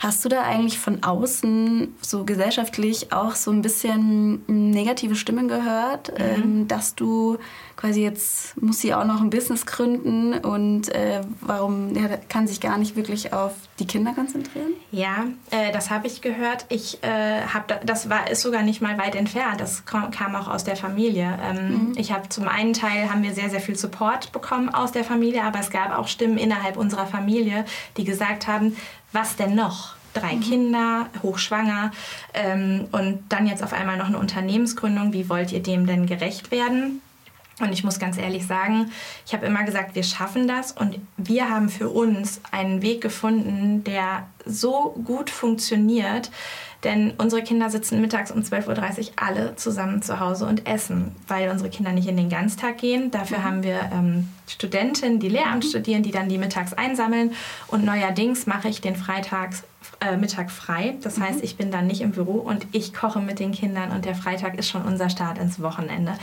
[0.00, 6.18] Hast du da eigentlich von außen so gesellschaftlich auch so ein bisschen negative Stimmen gehört,
[6.18, 6.24] mhm.
[6.24, 7.36] ähm, dass du
[7.80, 12.60] quasi jetzt muss sie auch noch ein Business gründen und äh, warum ja, kann sich
[12.60, 14.72] gar nicht wirklich auf die Kinder konzentrieren?
[14.90, 16.66] Ja, äh, das habe ich gehört.
[16.68, 19.60] Ich äh, habe das war ist sogar nicht mal weit entfernt.
[19.60, 21.38] Das kam, kam auch aus der Familie.
[21.42, 21.92] Ähm, mhm.
[21.96, 25.42] Ich habe zum einen Teil haben wir sehr sehr viel Support bekommen aus der Familie,
[25.42, 27.64] aber es gab auch Stimmen innerhalb unserer Familie,
[27.96, 28.76] die gesagt haben,
[29.12, 29.94] was denn noch?
[30.12, 30.40] Drei mhm.
[30.40, 31.92] Kinder, hochschwanger
[32.34, 35.12] ähm, und dann jetzt auf einmal noch eine Unternehmensgründung.
[35.12, 37.00] Wie wollt ihr dem denn gerecht werden?
[37.60, 38.90] Und ich muss ganz ehrlich sagen,
[39.26, 43.84] ich habe immer gesagt, wir schaffen das und wir haben für uns einen Weg gefunden,
[43.84, 46.30] der so gut funktioniert,
[46.84, 51.50] denn unsere Kinder sitzen mittags um 12.30 Uhr alle zusammen zu Hause und essen, weil
[51.50, 53.10] unsere Kinder nicht in den Ganztag gehen.
[53.10, 53.44] Dafür mhm.
[53.44, 55.68] haben wir ähm, Studentinnen, die Lehramt mhm.
[55.68, 57.32] studieren, die dann die mittags einsammeln.
[57.66, 59.62] Und neuerdings mache ich den Freitags
[60.00, 60.96] äh, Mittag frei.
[61.02, 61.24] Das mhm.
[61.24, 64.14] heißt, ich bin dann nicht im Büro und ich koche mit den Kindern und der
[64.14, 66.14] Freitag ist schon unser Start ins Wochenende.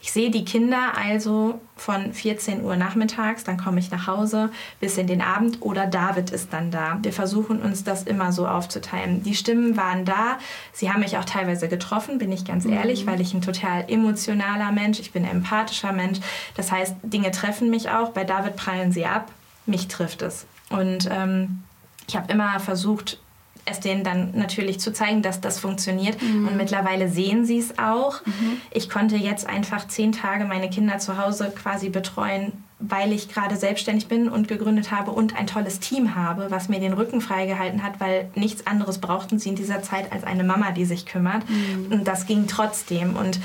[0.00, 4.96] Ich sehe die Kinder also von 14 Uhr nachmittags, dann komme ich nach Hause bis
[4.98, 6.98] in den Abend oder David ist dann da.
[7.02, 9.22] Wir versuchen uns das immer so aufzuteilen.
[9.22, 10.38] Die Stimmen waren da.
[10.72, 12.72] Sie haben mich auch teilweise getroffen, bin ich ganz mhm.
[12.72, 16.20] ehrlich, weil ich ein total emotionaler Mensch, ich bin ein empathischer Mensch.
[16.56, 18.10] Das heißt, Dinge treffen mich auch.
[18.10, 19.30] Bei David prallen sie ab,
[19.66, 20.46] mich trifft es.
[20.70, 21.62] Und ähm,
[22.06, 23.18] ich habe immer versucht,
[23.66, 26.20] es denen dann natürlich zu zeigen, dass das funktioniert.
[26.22, 26.48] Mhm.
[26.48, 28.24] Und mittlerweile sehen sie es auch.
[28.24, 28.60] Mhm.
[28.70, 33.56] Ich konnte jetzt einfach zehn Tage meine Kinder zu Hause quasi betreuen, weil ich gerade
[33.56, 37.82] selbstständig bin und gegründet habe und ein tolles Team habe, was mir den Rücken freigehalten
[37.82, 41.48] hat, weil nichts anderes brauchten sie in dieser Zeit als eine Mama, die sich kümmert.
[41.48, 41.92] Mhm.
[41.92, 43.16] Und das ging trotzdem.
[43.16, 43.40] Und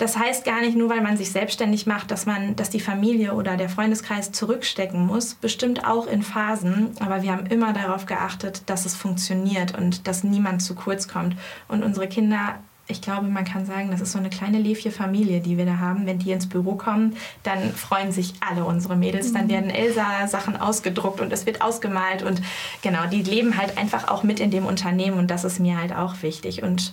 [0.00, 3.34] das heißt gar nicht nur, weil man sich selbstständig macht, dass man, dass die Familie
[3.34, 5.34] oder der Freundeskreis zurückstecken muss.
[5.34, 10.24] Bestimmt auch in Phasen, aber wir haben immer darauf geachtet, dass es funktioniert und dass
[10.24, 11.36] niemand zu kurz kommt.
[11.68, 12.54] Und unsere Kinder
[12.86, 16.06] ich glaube, man kann sagen, das ist so eine kleine Lefje-Familie, die wir da haben.
[16.06, 19.32] Wenn die ins Büro kommen, dann freuen sich alle unsere Mädels.
[19.32, 19.50] Dann mhm.
[19.50, 22.24] werden Elsa-Sachen ausgedruckt und es wird ausgemalt.
[22.24, 22.42] Und
[22.82, 25.94] genau, die leben halt einfach auch mit in dem Unternehmen und das ist mir halt
[25.94, 26.64] auch wichtig.
[26.64, 26.92] Und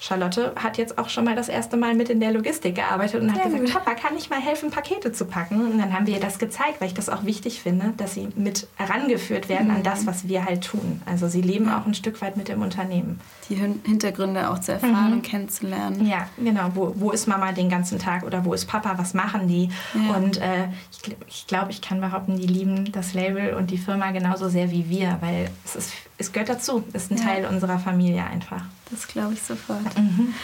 [0.00, 3.32] Charlotte hat jetzt auch schon mal das erste Mal mit in der Logistik gearbeitet und
[3.32, 5.72] hat ja, gesagt, Papa, kann ich mal helfen, Pakete zu packen?
[5.72, 8.28] Und dann haben wir ihr das gezeigt, weil ich das auch wichtig finde, dass sie
[8.36, 9.76] mit herangeführt werden mhm.
[9.76, 11.02] an das, was wir halt tun.
[11.04, 13.20] Also sie leben auch ein Stück weit mit dem Unternehmen.
[13.48, 15.12] Die Hintergründe auch zu erfahren mhm.
[15.14, 16.06] und kennenzulernen.
[16.06, 16.70] Ja, genau.
[16.74, 18.94] Wo, wo ist Mama den ganzen Tag oder wo ist Papa?
[18.98, 19.70] Was machen die?
[19.94, 20.14] Ja.
[20.14, 24.12] Und äh, ich, ich glaube, ich kann behaupten, die lieben das Label und die Firma
[24.12, 26.84] genauso sehr wie wir, weil es, ist, es gehört dazu.
[26.92, 27.24] Ist ein ja.
[27.24, 28.62] Teil unserer Familie einfach.
[28.90, 29.96] Das glaube ich sofort.
[29.96, 30.34] Mhm.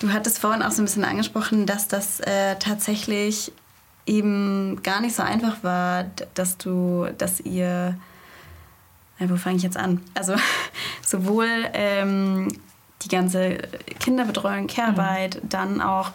[0.00, 3.52] Du hattest vorhin auch so ein bisschen angesprochen, dass das äh, tatsächlich
[4.06, 6.04] eben gar nicht so einfach war,
[6.34, 7.96] dass du, dass ihr,
[9.18, 10.02] ja, wo fange ich jetzt an?
[10.14, 10.34] Also
[11.06, 12.48] sowohl ähm,
[13.02, 13.58] die ganze
[14.00, 15.48] Kinderbetreuung, Care-Arbeit, mhm.
[15.48, 16.10] dann auch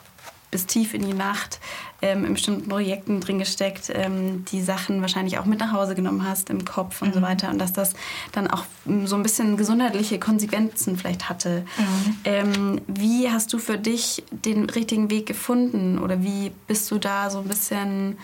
[0.51, 1.59] bis tief in die Nacht
[2.01, 6.27] ähm, in bestimmten Projekten drin gesteckt, ähm, die Sachen wahrscheinlich auch mit nach Hause genommen
[6.27, 7.13] hast im Kopf und mhm.
[7.13, 7.93] so weiter und dass das
[8.31, 11.65] dann auch ähm, so ein bisschen gesundheitliche Konsequenzen vielleicht hatte.
[11.77, 12.15] Mhm.
[12.25, 17.29] Ähm, wie hast du für dich den richtigen Weg gefunden oder wie bist du da
[17.29, 18.17] so ein bisschen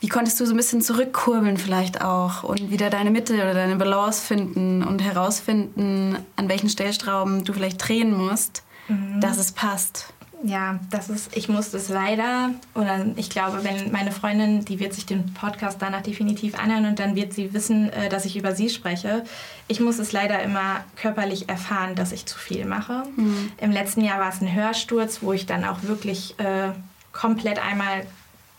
[0.00, 3.76] wie konntest du so ein bisschen zurückkurbeln vielleicht auch und wieder deine Mitte oder deine
[3.76, 9.20] Balance finden und herausfinden, an welchen Stellstrauben du vielleicht drehen musst, mhm.
[9.20, 10.12] dass es passt?
[10.44, 14.94] Ja, das ist, ich muss das leider, oder ich glaube, wenn meine Freundin, die wird
[14.94, 18.54] sich den Podcast danach definitiv anhören und dann wird sie wissen, äh, dass ich über
[18.54, 19.24] sie spreche.
[19.66, 23.02] Ich muss es leider immer körperlich erfahren, dass ich zu viel mache.
[23.16, 23.50] Mhm.
[23.60, 26.70] Im letzten Jahr war es ein Hörsturz, wo ich dann auch wirklich äh,
[27.12, 28.06] komplett einmal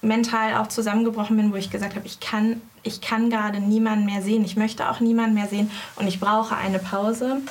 [0.01, 4.21] mental auch zusammengebrochen bin, wo ich gesagt habe, ich kann, ich kann gerade niemanden mehr
[4.21, 7.41] sehen, ich möchte auch niemanden mehr sehen und ich brauche eine Pause.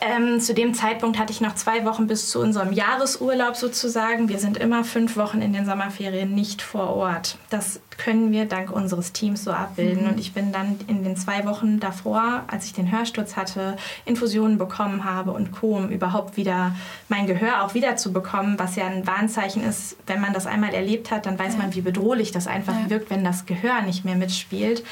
[0.00, 4.28] Ähm, zu dem Zeitpunkt hatte ich noch zwei Wochen bis zu unserem Jahresurlaub sozusagen.
[4.28, 7.36] Wir sind immer fünf Wochen in den Sommerferien nicht vor Ort.
[7.50, 10.04] Das können wir dank unseres Teams so abbilden.
[10.04, 10.10] Mhm.
[10.10, 14.56] Und ich bin dann in den zwei Wochen davor, als ich den Hörsturz hatte, Infusionen
[14.56, 16.76] bekommen habe und Co., um überhaupt wieder
[17.08, 19.96] mein Gehör auch wieder zu bekommen, was ja ein Warnzeichen ist.
[20.06, 21.58] Wenn man das einmal erlebt hat, dann weiß ja.
[21.58, 22.90] man, wie bedrohlich das einfach ja.
[22.90, 24.84] wirkt, wenn das Gehör nicht mehr mitspielt.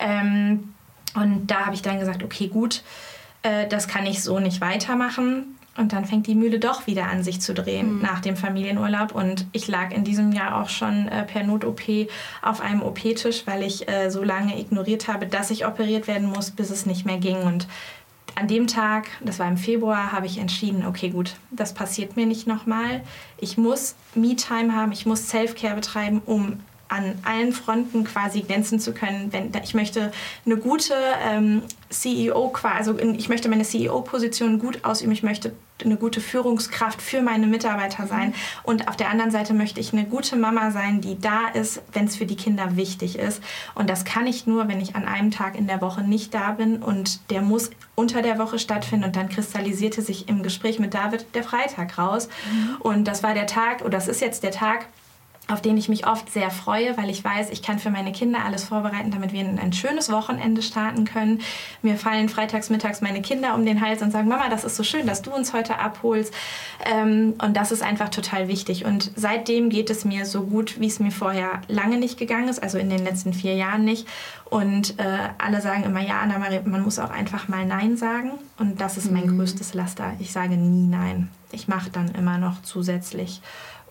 [0.00, 0.74] Ähm,
[1.14, 2.82] und da habe ich dann gesagt, okay, gut,
[3.42, 5.54] äh, das kann ich so nicht weitermachen.
[5.76, 8.02] Und dann fängt die Mühle doch wieder an, sich zu drehen mhm.
[8.02, 9.14] nach dem Familienurlaub.
[9.14, 12.08] Und ich lag in diesem Jahr auch schon äh, per Not-OP
[12.42, 16.50] auf einem OP-Tisch, weil ich äh, so lange ignoriert habe, dass ich operiert werden muss,
[16.50, 17.42] bis es nicht mehr ging.
[17.42, 17.68] Und
[18.34, 22.26] an dem Tag, das war im Februar, habe ich entschieden, okay, gut, das passiert mir
[22.26, 23.02] nicht nochmal.
[23.38, 26.58] Ich muss Me-Time haben, ich muss Self-Care betreiben, um
[26.88, 29.32] an allen Fronten quasi glänzen zu können.
[29.32, 30.10] Wenn, ich möchte
[30.44, 35.52] eine gute ähm, CEO, also ich möchte meine CEO-Position gut ausüben, ich möchte
[35.84, 38.34] eine gute Führungskraft für meine Mitarbeiter sein.
[38.62, 42.06] Und auf der anderen Seite möchte ich eine gute Mama sein, die da ist, wenn
[42.06, 43.42] es für die Kinder wichtig ist.
[43.74, 46.52] Und das kann ich nur, wenn ich an einem Tag in der Woche nicht da
[46.52, 49.04] bin und der muss unter der Woche stattfinden.
[49.04, 52.28] Und dann kristallisierte sich im Gespräch mit David der Freitag raus.
[52.50, 52.76] Mhm.
[52.80, 54.86] Und das war der Tag, oder das ist jetzt der Tag,
[55.48, 58.44] auf den ich mich oft sehr freue, weil ich weiß, ich kann für meine Kinder
[58.44, 61.40] alles vorbereiten, damit wir in ein schönes Wochenende starten können.
[61.80, 64.82] Mir fallen freitags mittags meine Kinder um den Hals und sagen, Mama, das ist so
[64.82, 66.34] schön, dass du uns heute abholst.
[66.84, 68.84] Ähm, und das ist einfach total wichtig.
[68.84, 72.62] Und seitdem geht es mir so gut, wie es mir vorher lange nicht gegangen ist,
[72.62, 74.06] also in den letzten vier Jahren nicht.
[74.44, 78.32] Und äh, alle sagen immer, ja, Anna Marie, man muss auch einfach mal Nein sagen.
[78.58, 79.38] Und das ist mein mhm.
[79.38, 80.12] größtes Laster.
[80.18, 81.30] Ich sage nie Nein.
[81.52, 83.40] Ich mache dann immer noch zusätzlich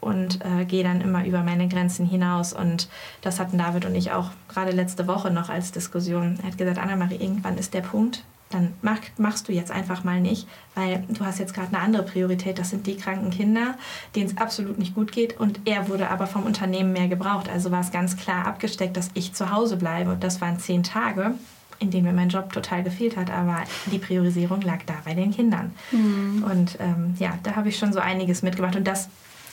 [0.01, 2.53] und äh, gehe dann immer über meine Grenzen hinaus.
[2.53, 2.87] Und
[3.21, 6.39] das hatten David und ich auch gerade letzte Woche noch als Diskussion.
[6.41, 10.21] Er hat gesagt, Anna-Marie, irgendwann ist der Punkt, dann mach, machst du jetzt einfach mal
[10.21, 12.59] nicht, weil du hast jetzt gerade eine andere Priorität.
[12.59, 13.75] Das sind die kranken Kinder,
[14.15, 15.39] denen es absolut nicht gut geht.
[15.39, 17.49] Und er wurde aber vom Unternehmen mehr gebraucht.
[17.49, 20.11] Also war es ganz klar abgesteckt, dass ich zu Hause bleibe.
[20.11, 21.33] Und das waren zehn Tage,
[21.79, 23.29] in denen mir mein Job total gefehlt hat.
[23.29, 25.73] Aber die Priorisierung lag da bei den Kindern.
[25.91, 26.45] Mhm.
[26.49, 28.77] Und ähm, ja, da habe ich schon so einiges mitgemacht.
[28.77, 29.09] Und das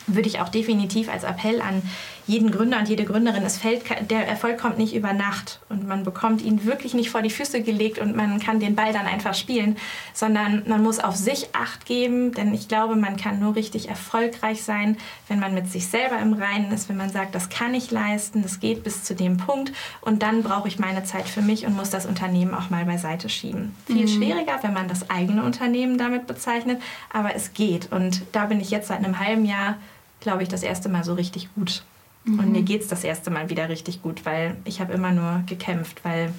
[0.07, 1.81] würde ich auch definitiv als Appell an
[2.27, 6.03] jeden Gründer und jede Gründerin, es fällt, der Erfolg kommt nicht über Nacht und man
[6.03, 9.35] bekommt ihn wirklich nicht vor die Füße gelegt und man kann den Ball dann einfach
[9.35, 9.77] spielen,
[10.13, 14.63] sondern man muss auf sich Acht geben, denn ich glaube, man kann nur richtig erfolgreich
[14.63, 14.97] sein,
[15.27, 18.41] wenn man mit sich selber im Reinen ist, wenn man sagt, das kann ich leisten,
[18.41, 21.75] das geht bis zu dem Punkt und dann brauche ich meine Zeit für mich und
[21.75, 23.75] muss das Unternehmen auch mal beiseite schieben.
[23.85, 24.07] Viel mhm.
[24.07, 26.81] schwieriger, wenn man das eigene Unternehmen damit bezeichnet,
[27.13, 29.77] aber es geht und da bin ich jetzt seit einem halben Jahr
[30.25, 31.83] glaube ich, das erste Mal so richtig gut.
[32.23, 32.39] Mhm.
[32.39, 35.43] Und mir geht es das erste Mal wieder richtig gut, weil ich habe immer nur
[35.45, 36.33] gekämpft, weil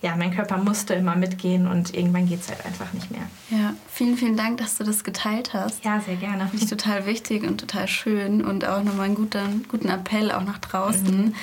[0.00, 3.28] ja, mein Körper musste immer mitgehen und irgendwann geht es halt einfach nicht mehr.
[3.50, 5.84] Ja, vielen, vielen Dank, dass du das geteilt hast.
[5.84, 6.48] Ja, sehr gerne.
[6.48, 10.42] Finde ich total wichtig und total schön und auch nochmal einen guten, guten Appell auch
[10.42, 11.26] nach draußen.
[11.26, 11.34] Mhm.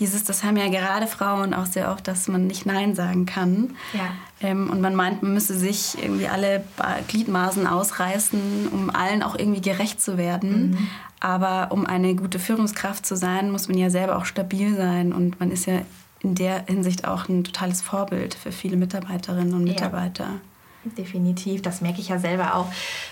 [0.00, 3.70] Dieses, das haben ja gerade Frauen auch sehr oft, dass man nicht Nein sagen kann.
[3.92, 4.10] Ja.
[4.40, 6.62] Ähm, und man meint, man müsse sich irgendwie alle
[7.08, 10.70] Gliedmaßen ausreißen, um allen auch irgendwie gerecht zu werden.
[10.70, 10.88] Mhm.
[11.20, 15.12] Aber um eine gute Führungskraft zu sein, muss man ja selber auch stabil sein.
[15.12, 15.80] Und man ist ja
[16.20, 20.24] in der Hinsicht auch ein totales Vorbild für viele Mitarbeiterinnen und Mitarbeiter.
[20.24, 20.40] Ja.
[20.84, 22.66] Definitiv, das merke ich ja selber auch.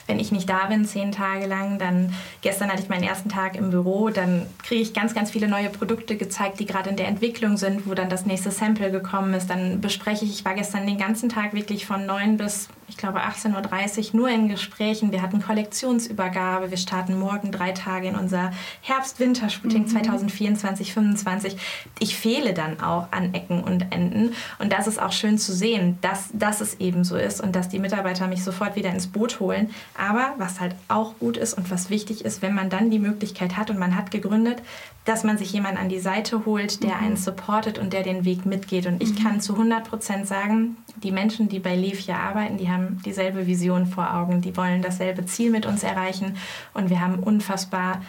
[0.06, 3.56] Wenn ich nicht da bin, zehn Tage lang, dann gestern hatte ich meinen ersten Tag
[3.56, 7.08] im Büro, dann kriege ich ganz, ganz viele neue Produkte gezeigt, die gerade in der
[7.08, 9.50] Entwicklung sind, wo dann das nächste Sample gekommen ist.
[9.50, 13.20] Dann bespreche ich, ich war gestern den ganzen Tag wirklich von 9 bis, ich glaube,
[13.20, 15.12] 18.30 Uhr nur in Gesprächen.
[15.12, 19.88] Wir hatten Kollektionsübergabe, wir starten morgen drei Tage in unser Herbst-Winter-Shooting mhm.
[19.88, 21.56] 2024, 2025.
[21.98, 25.98] Ich fehle dann auch an Ecken und Enden und das ist auch schön zu sehen,
[26.00, 29.40] dass, dass es eben so ist und dass die Mitarbeiter mich sofort wieder ins Boot
[29.40, 29.70] holen.
[29.98, 33.56] Aber was halt auch gut ist und was wichtig ist, wenn man dann die Möglichkeit
[33.56, 34.62] hat und man hat gegründet,
[35.06, 37.04] dass man sich jemanden an die Seite holt, der mhm.
[37.04, 38.86] einen supportet und der den Weg mitgeht.
[38.86, 39.22] Und ich mhm.
[39.22, 43.86] kann zu 100 Prozent sagen, die Menschen, die bei Levia arbeiten, die haben dieselbe Vision
[43.86, 46.36] vor Augen, die wollen dasselbe Ziel mit uns erreichen
[46.74, 48.02] und wir haben unfassbar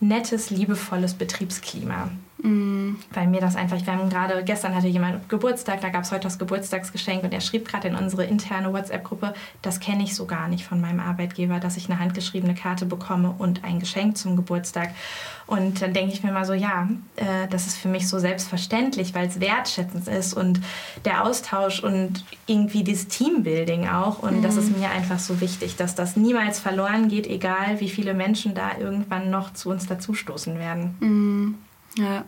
[0.00, 2.10] nettes, liebevolles Betriebsklima.
[2.46, 2.96] Mm.
[3.12, 6.22] Weil mir das einfach, wir haben gerade, gestern hatte jemand Geburtstag, da gab es heute
[6.22, 10.46] das Geburtstagsgeschenk und er schrieb gerade in unsere interne WhatsApp-Gruppe, das kenne ich so gar
[10.46, 14.90] nicht von meinem Arbeitgeber, dass ich eine handgeschriebene Karte bekomme und ein Geschenk zum Geburtstag.
[15.46, 19.14] Und dann denke ich mir mal so, ja, äh, das ist für mich so selbstverständlich,
[19.14, 20.60] weil es wertschätzend ist und
[21.04, 24.20] der Austausch und irgendwie das Teambuilding auch.
[24.20, 24.42] Und mm.
[24.42, 28.54] das ist mir einfach so wichtig, dass das niemals verloren geht, egal wie viele Menschen
[28.54, 30.96] da irgendwann noch zu uns dazustoßen werden.
[31.00, 31.65] Mm.
[31.98, 32.24] Ja.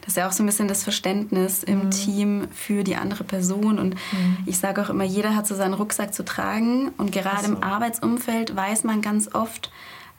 [0.00, 1.90] Das ist ja auch so ein bisschen das Verständnis im mhm.
[1.90, 3.78] Team für die andere Person.
[3.78, 4.38] Und mhm.
[4.46, 6.90] ich sage auch immer, jeder hat so seinen Rucksack zu tragen.
[6.96, 7.52] Und gerade so.
[7.52, 9.72] im Arbeitsumfeld weiß man ganz oft,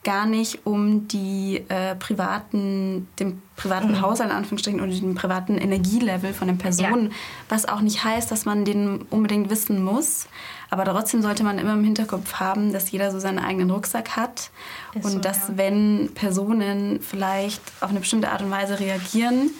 [0.04, 4.00] gar nicht um die äh, privaten, den privaten mhm.
[4.02, 7.16] Haushalt in Anführungsstrichen oder den privaten Energielevel von den Personen, ja.
[7.48, 10.28] was auch nicht heißt, dass man den unbedingt wissen muss.
[10.70, 14.50] Aber trotzdem sollte man immer im Hinterkopf haben, dass jeder so seinen eigenen Rucksack hat
[14.94, 15.56] Ist und so, dass ja.
[15.56, 19.50] wenn Personen vielleicht auf eine bestimmte Art und Weise reagieren,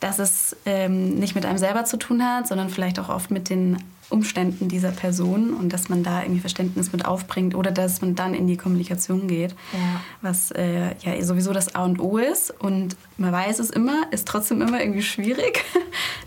[0.00, 3.50] dass es ähm, nicht mit einem selber zu tun hat, sondern vielleicht auch oft mit
[3.50, 3.78] den
[4.10, 8.32] Umständen dieser Person und dass man da irgendwie Verständnis mit aufbringt oder dass man dann
[8.32, 10.00] in die Kommunikation geht, ja.
[10.22, 14.26] was äh, ja sowieso das A und O ist und man weiß es immer, ist
[14.26, 15.62] trotzdem immer irgendwie schwierig.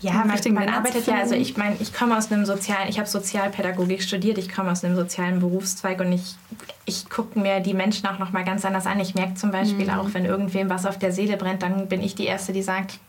[0.00, 3.08] Ja, man, man arbeitet ja, also ich meine, ich komme aus einem sozialen, ich habe
[3.08, 6.36] Sozialpädagogik studiert, ich komme aus einem sozialen Berufszweig und ich,
[6.84, 9.00] ich gucke mir die Menschen auch noch mal ganz anders an.
[9.00, 9.98] Ich merke zum Beispiel mhm.
[9.98, 13.00] auch, wenn irgendwem was auf der Seele brennt, dann bin ich die Erste, die sagt,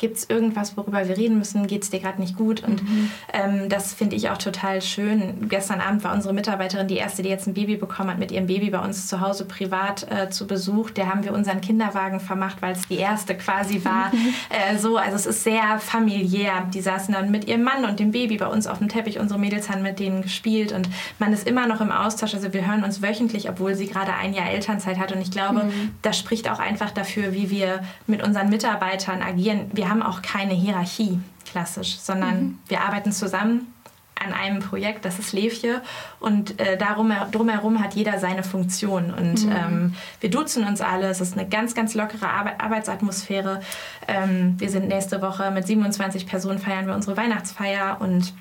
[0.00, 1.66] Gibt es irgendwas, worüber wir reden müssen?
[1.66, 2.64] Geht es dir gerade nicht gut?
[2.64, 3.10] Und mhm.
[3.34, 5.46] ähm, das finde ich auch total schön.
[5.50, 8.46] Gestern Abend war unsere Mitarbeiterin die erste, die jetzt ein Baby bekommen hat, mit ihrem
[8.46, 10.88] Baby bei uns zu Hause privat äh, zu Besuch.
[10.88, 14.08] Der haben wir unseren Kinderwagen vermacht, weil es die erste quasi war.
[14.14, 14.34] Mhm.
[14.50, 16.66] Äh, so, also es ist sehr familiär.
[16.74, 19.20] Die saßen dann mit ihrem Mann und dem Baby bei uns auf dem Teppich.
[19.20, 20.88] Unsere Mädels haben mit denen gespielt und
[21.18, 22.34] man ist immer noch im Austausch.
[22.34, 25.12] Also wir hören uns wöchentlich, obwohl sie gerade ein Jahr Elternzeit hat.
[25.12, 25.94] Und ich glaube, mhm.
[26.02, 29.70] das spricht auch einfach dafür, wie wir mit unseren Mitarbeitern agieren.
[29.72, 32.58] Wir haben auch keine Hierarchie klassisch, sondern mhm.
[32.68, 33.74] wir arbeiten zusammen
[34.20, 35.80] an einem Projekt, das ist Levje
[36.20, 39.52] und äh, darum, drumherum hat jeder seine Funktion und mhm.
[39.52, 43.60] ähm, wir duzen uns alle, es ist eine ganz, ganz lockere Ar Arbeitsatmosphäre.
[44.06, 48.34] Ähm, wir sind nächste Woche mit 27 Personen feiern wir unsere Weihnachtsfeier und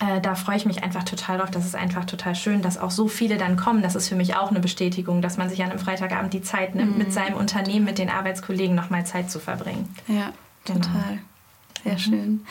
[0.00, 1.50] äh, da freue ich mich einfach total drauf.
[1.50, 3.82] Das ist einfach total schön, dass auch so viele dann kommen.
[3.82, 6.76] Das ist für mich auch eine Bestätigung, dass man sich an einem Freitagabend die Zeit
[6.76, 6.98] nimmt, mhm.
[6.98, 9.92] mit seinem Unternehmen, mit den Arbeitskollegen nochmal Zeit zu verbringen.
[10.06, 10.32] Ja,
[10.64, 10.80] genau.
[10.80, 11.18] total.
[11.84, 12.46] Sehr schön.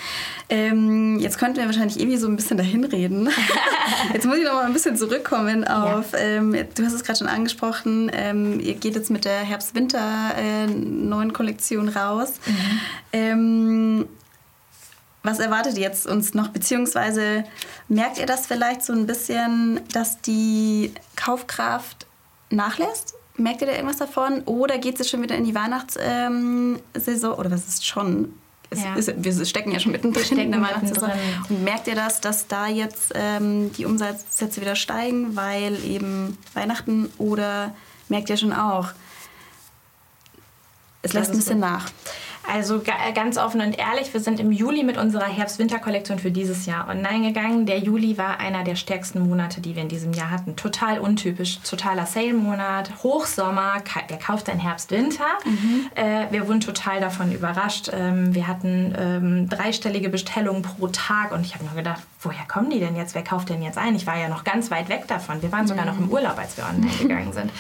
[0.48, 3.30] Ähm, jetzt könnten wir wahrscheinlich irgendwie so ein bisschen dahin reden.
[4.14, 6.20] jetzt muss ich noch mal ein bisschen zurückkommen auf, ja.
[6.20, 10.68] ähm, du hast es gerade schon angesprochen, ähm, ihr geht jetzt mit der Herbst-Winter äh,
[10.68, 12.34] neuen Kollektion raus.
[12.46, 12.80] Mhm.
[13.12, 14.06] Ähm,
[15.24, 16.50] was erwartet ihr jetzt uns noch?
[16.50, 17.44] Beziehungsweise
[17.88, 22.06] merkt ihr das vielleicht so ein bisschen, dass die Kaufkraft
[22.52, 23.16] nachlässt?
[23.36, 24.42] Merkt ihr da irgendwas davon?
[24.46, 27.34] Oder geht es jetzt schon wieder in die Weihnachtssaison?
[27.34, 28.34] Oder was ist schon?
[28.74, 28.96] Ja.
[28.96, 31.12] Ist, wir stecken ja schon mittendrin in der Weihnachtssaison.
[31.50, 37.12] Und merkt ihr das, dass da jetzt ähm, die Umsatzsätze wieder steigen, weil eben Weihnachten?
[37.18, 37.74] Oder
[38.10, 38.90] merkt ihr schon auch,
[41.02, 41.90] es lässt ein bisschen nach?
[42.46, 42.82] Also
[43.16, 47.28] ganz offen und ehrlich, wir sind im Juli mit unserer Herbst-Winter-Kollektion für dieses Jahr online
[47.28, 47.66] gegangen.
[47.66, 50.56] Der Juli war einer der stärksten Monate, die wir in diesem Jahr hatten.
[50.56, 53.76] Total untypisch, totaler Sale-Monat, Hochsommer,
[54.08, 55.26] wer kauft ein Herbst-Winter?
[55.46, 55.90] Mhm.
[55.96, 57.90] Äh, wir wurden total davon überrascht.
[57.94, 62.70] Ähm, wir hatten ähm, dreistellige Bestellungen pro Tag und ich habe nur gedacht, woher kommen
[62.70, 63.16] die denn jetzt?
[63.16, 63.96] Wer kauft denn jetzt ein?
[63.96, 65.42] Ich war ja noch ganz weit weg davon.
[65.42, 67.52] Wir waren sogar noch im Urlaub, als wir online gegangen sind.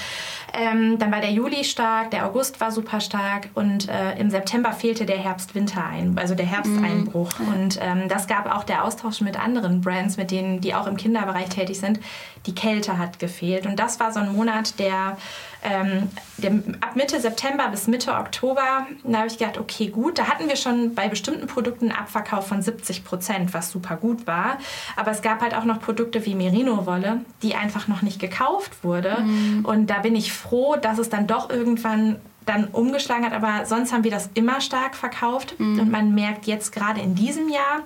[0.53, 4.71] Ähm, dann war der Juli stark, der August war super stark und äh, im September
[4.71, 7.39] fehlte der Herbst-Winter ein, also der Herbsteinbruch.
[7.39, 7.47] Mhm.
[7.47, 10.95] Und ähm, das gab auch der Austausch mit anderen Brands, mit denen, die auch im
[10.95, 11.99] Kinderbereich tätig sind.
[12.45, 13.65] Die Kälte hat gefehlt.
[13.65, 15.17] Und das war so ein Monat, der
[15.63, 20.27] ähm, dem, ab Mitte September bis Mitte Oktober, da habe ich gedacht, okay, gut, da
[20.27, 24.57] hatten wir schon bei bestimmten Produkten einen Abverkauf von 70 Prozent, was super gut war.
[24.95, 29.21] Aber es gab halt auch noch Produkte wie Merino-Wolle, die einfach noch nicht gekauft wurde.
[29.21, 29.65] Mhm.
[29.65, 33.33] Und da bin ich froh, dass es dann doch irgendwann dann umgeschlagen hat.
[33.33, 35.55] Aber sonst haben wir das immer stark verkauft.
[35.59, 35.79] Mhm.
[35.79, 37.83] Und man merkt jetzt gerade in diesem Jahr,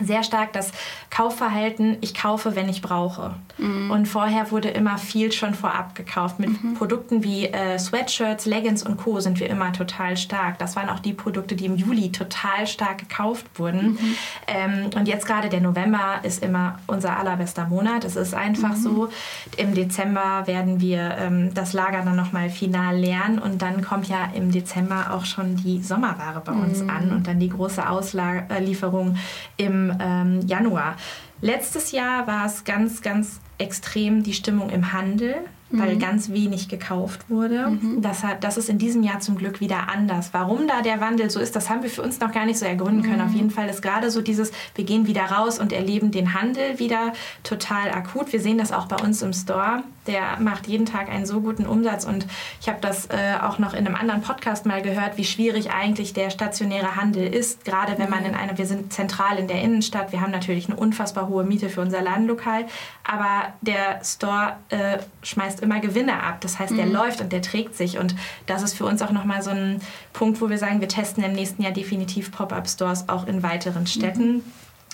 [0.00, 0.72] sehr stark das
[1.10, 3.34] Kaufverhalten, ich kaufe, wenn ich brauche.
[3.58, 3.90] Mhm.
[3.90, 6.40] Und vorher wurde immer viel schon vorab gekauft.
[6.40, 6.74] Mit mhm.
[6.74, 9.20] Produkten wie äh, Sweatshirts, Leggings und Co.
[9.20, 10.58] sind wir immer total stark.
[10.58, 13.92] Das waren auch die Produkte, die im Juli total stark gekauft wurden.
[13.92, 14.16] Mhm.
[14.48, 18.04] Ähm, und jetzt gerade der November ist immer unser allerbester Monat.
[18.04, 18.82] Es ist einfach mhm.
[18.82, 19.08] so.
[19.56, 24.28] Im Dezember werden wir ähm, das Lager dann nochmal final lernen und dann kommt ja
[24.34, 26.90] im Dezember auch schon die Sommerware bei uns mhm.
[26.90, 29.16] an und dann die große Auslieferung
[29.56, 30.96] im ähm, Januar.
[31.40, 35.36] Letztes Jahr war es ganz, ganz extrem die Stimmung im Handel
[35.78, 35.98] weil mhm.
[35.98, 37.68] ganz wenig gekauft wurde.
[37.68, 38.02] Mhm.
[38.02, 40.30] Das, hat, das ist in diesem Jahr zum Glück wieder anders.
[40.32, 42.66] Warum da der Wandel so ist, das haben wir für uns noch gar nicht so
[42.66, 43.18] ergründen können.
[43.18, 43.28] Mhm.
[43.28, 46.78] Auf jeden Fall ist gerade so dieses, wir gehen wieder raus und erleben den Handel
[46.78, 47.12] wieder
[47.42, 48.32] total akut.
[48.32, 49.82] Wir sehen das auch bei uns im Store.
[50.06, 52.26] Der macht jeden Tag einen so guten Umsatz und
[52.60, 56.12] ich habe das äh, auch noch in einem anderen Podcast mal gehört, wie schwierig eigentlich
[56.12, 57.64] der stationäre Handel ist.
[57.64, 58.26] Gerade wenn man mhm.
[58.26, 61.68] in einer, wir sind zentral in der Innenstadt, wir haben natürlich eine unfassbar hohe Miete
[61.68, 62.66] für unser Ladenlokal,
[63.04, 66.40] aber der Store äh, schmeißt immer Gewinne ab.
[66.40, 66.92] Das heißt, der mhm.
[66.92, 67.98] läuft und der trägt sich.
[67.98, 68.14] Und
[68.46, 69.80] das ist für uns auch nochmal so ein
[70.12, 74.34] Punkt, wo wir sagen, wir testen im nächsten Jahr definitiv Pop-up-Stores auch in weiteren Städten.
[74.34, 74.42] Mhm.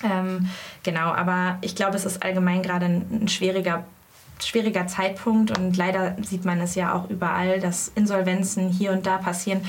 [0.03, 0.49] Ähm,
[0.83, 3.83] genau, aber ich glaube, es ist allgemein gerade ein, ein schwieriger
[4.47, 9.17] schwieriger Zeitpunkt und leider sieht man es ja auch überall, dass Insolvenzen hier und da
[9.17, 9.61] passieren.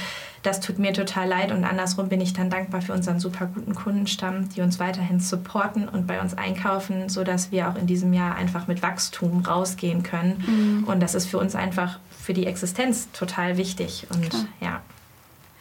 [0.43, 3.75] Das tut mir total leid und andersrum bin ich dann dankbar für unseren super guten
[3.75, 8.35] Kundenstamm, die uns weiterhin supporten und bei uns einkaufen, sodass wir auch in diesem Jahr
[8.35, 10.43] einfach mit Wachstum rausgehen können.
[10.45, 10.85] Mhm.
[10.85, 14.07] Und das ist für uns einfach für die Existenz total wichtig.
[14.13, 14.45] Und Klar.
[14.61, 14.81] ja.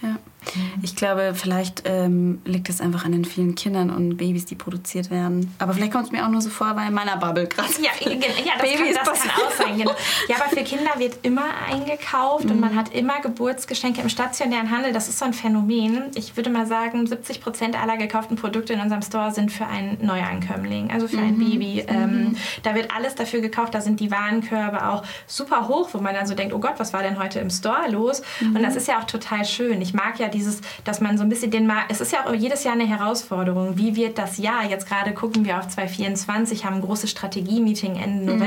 [0.01, 0.15] Ja.
[0.55, 0.79] Mhm.
[0.81, 5.11] Ich glaube, vielleicht ähm, liegt es einfach an den vielen Kindern und Babys, die produziert
[5.11, 5.53] werden.
[5.59, 7.69] Aber vielleicht kommt es mir auch nur so vor, weil in meiner Bubble gerade.
[7.79, 8.15] Ja, ja,
[8.57, 9.77] das, Babys kann, das kann auch sein.
[9.77, 9.91] Genau.
[10.27, 12.51] Ja, aber für Kinder wird immer eingekauft mhm.
[12.51, 14.93] und man hat immer Geburtsgeschenke im stationären Handel.
[14.93, 16.11] Das ist so ein Phänomen.
[16.15, 20.03] Ich würde mal sagen, 70 Prozent aller gekauften Produkte in unserem Store sind für einen
[20.05, 21.23] Neuankömmling, also für mhm.
[21.23, 21.85] ein Baby.
[21.87, 22.37] Ähm, mhm.
[22.63, 23.73] da wird alles dafür gekauft.
[23.73, 26.93] Da sind die Warenkörbe auch super hoch, wo man dann so denkt, oh Gott, was
[26.93, 28.21] war denn heute im Store los?
[28.41, 28.63] Und mhm.
[28.63, 29.81] das ist ja auch total schön.
[29.81, 32.33] Ich mag ja dieses, dass man so ein bisschen den Markt, es ist ja auch
[32.33, 33.77] jedes Jahr eine Herausforderung.
[33.77, 34.65] Wie wird das Jahr?
[34.69, 38.39] Jetzt gerade gucken wir auf 2024, haben ein großes Strategie-Meeting Ende mhm.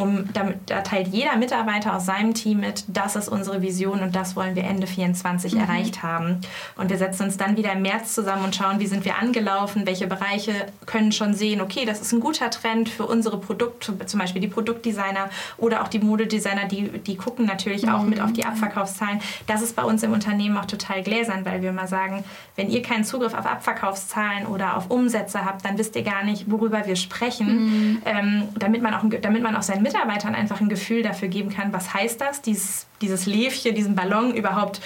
[0.00, 4.14] Um, damit, da teilt jeder Mitarbeiter aus seinem Team mit, das ist unsere Vision und
[4.14, 5.60] das wollen wir Ende 2024 mhm.
[5.60, 6.40] erreicht haben.
[6.76, 9.86] Und wir setzen uns dann wieder im März zusammen und schauen, wie sind wir angelaufen,
[9.86, 10.52] welche Bereiche
[10.86, 14.48] können schon sehen, okay, das ist ein guter Trend für unsere Produkte, zum Beispiel die
[14.48, 15.28] Produktdesigner
[15.58, 18.10] oder auch die Modedesigner, die, die gucken natürlich auch mhm.
[18.10, 19.20] mit auf die Abverkaufszahlen.
[19.46, 22.24] Das ist bei uns im Unternehmen auch total gläsern, weil wir mal sagen,
[22.56, 26.50] wenn ihr keinen Zugriff auf Abverkaufszahlen oder auf Umsätze habt, dann wisst ihr gar nicht,
[26.50, 28.02] worüber wir sprechen, mhm.
[28.04, 31.50] ähm, damit, man auch, damit man auch sein seinen Mitarbeitern einfach ein Gefühl dafür geben
[31.50, 34.80] kann, was heißt das, dieses, dieses Läfchen, diesen Ballon überhaupt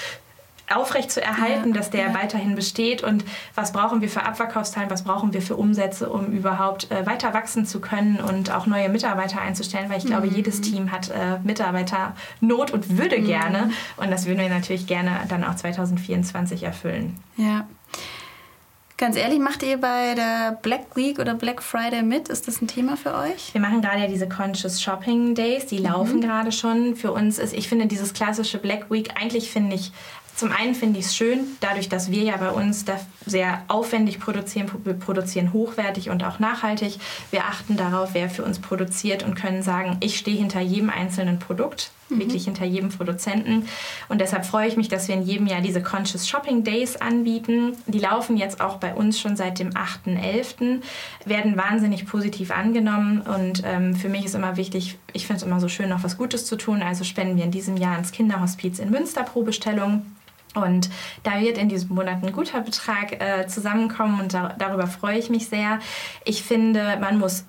[0.72, 2.14] aufrecht zu erhalten, ja, dass der ja.
[2.14, 3.24] weiterhin besteht und
[3.54, 7.66] was brauchen wir für Abverkaufszahlen, was brauchen wir für Umsätze, um überhaupt äh, weiter wachsen
[7.66, 10.08] zu können und auch neue Mitarbeiter einzustellen, weil ich mhm.
[10.08, 13.26] glaube, jedes Team hat äh, Mitarbeiternot und würde mhm.
[13.26, 17.18] gerne und das würden wir natürlich gerne dann auch 2024 erfüllen.
[17.36, 17.66] Ja.
[18.96, 22.28] Ganz ehrlich, macht ihr bei der Black Week oder Black Friday mit?
[22.28, 23.52] Ist das ein Thema für euch?
[23.52, 26.20] Wir machen gerade ja diese Conscious Shopping Days, die laufen mhm.
[26.20, 26.94] gerade schon.
[26.94, 29.90] Für uns ist, ich finde dieses klassische Black Week, eigentlich finde ich
[30.36, 32.84] zum einen finde ich es schön, dadurch, dass wir ja bei uns
[33.24, 36.98] sehr aufwendig produzieren, wir produzieren hochwertig und auch nachhaltig.
[37.30, 41.38] Wir achten darauf, wer für uns produziert und können sagen, ich stehe hinter jedem einzelnen
[41.38, 42.20] Produkt, mhm.
[42.20, 43.66] wirklich hinter jedem Produzenten.
[44.08, 47.76] Und deshalb freue ich mich, dass wir in jedem Jahr diese Conscious Shopping Days anbieten.
[47.86, 50.82] Die laufen jetzt auch bei uns schon seit dem 8.11.,
[51.24, 53.20] werden wahnsinnig positiv angenommen.
[53.22, 56.18] Und ähm, für mich ist immer wichtig, ich finde es immer so schön, noch was
[56.18, 56.82] Gutes zu tun.
[56.82, 60.04] Also spenden wir in diesem Jahr ins Kinderhospiz in Münster pro Bestellung.
[60.54, 60.88] Und
[61.24, 65.28] da wird in diesem Monat ein guter Betrag äh, zusammenkommen und da, darüber freue ich
[65.28, 65.80] mich sehr.
[66.24, 67.44] Ich finde, man muss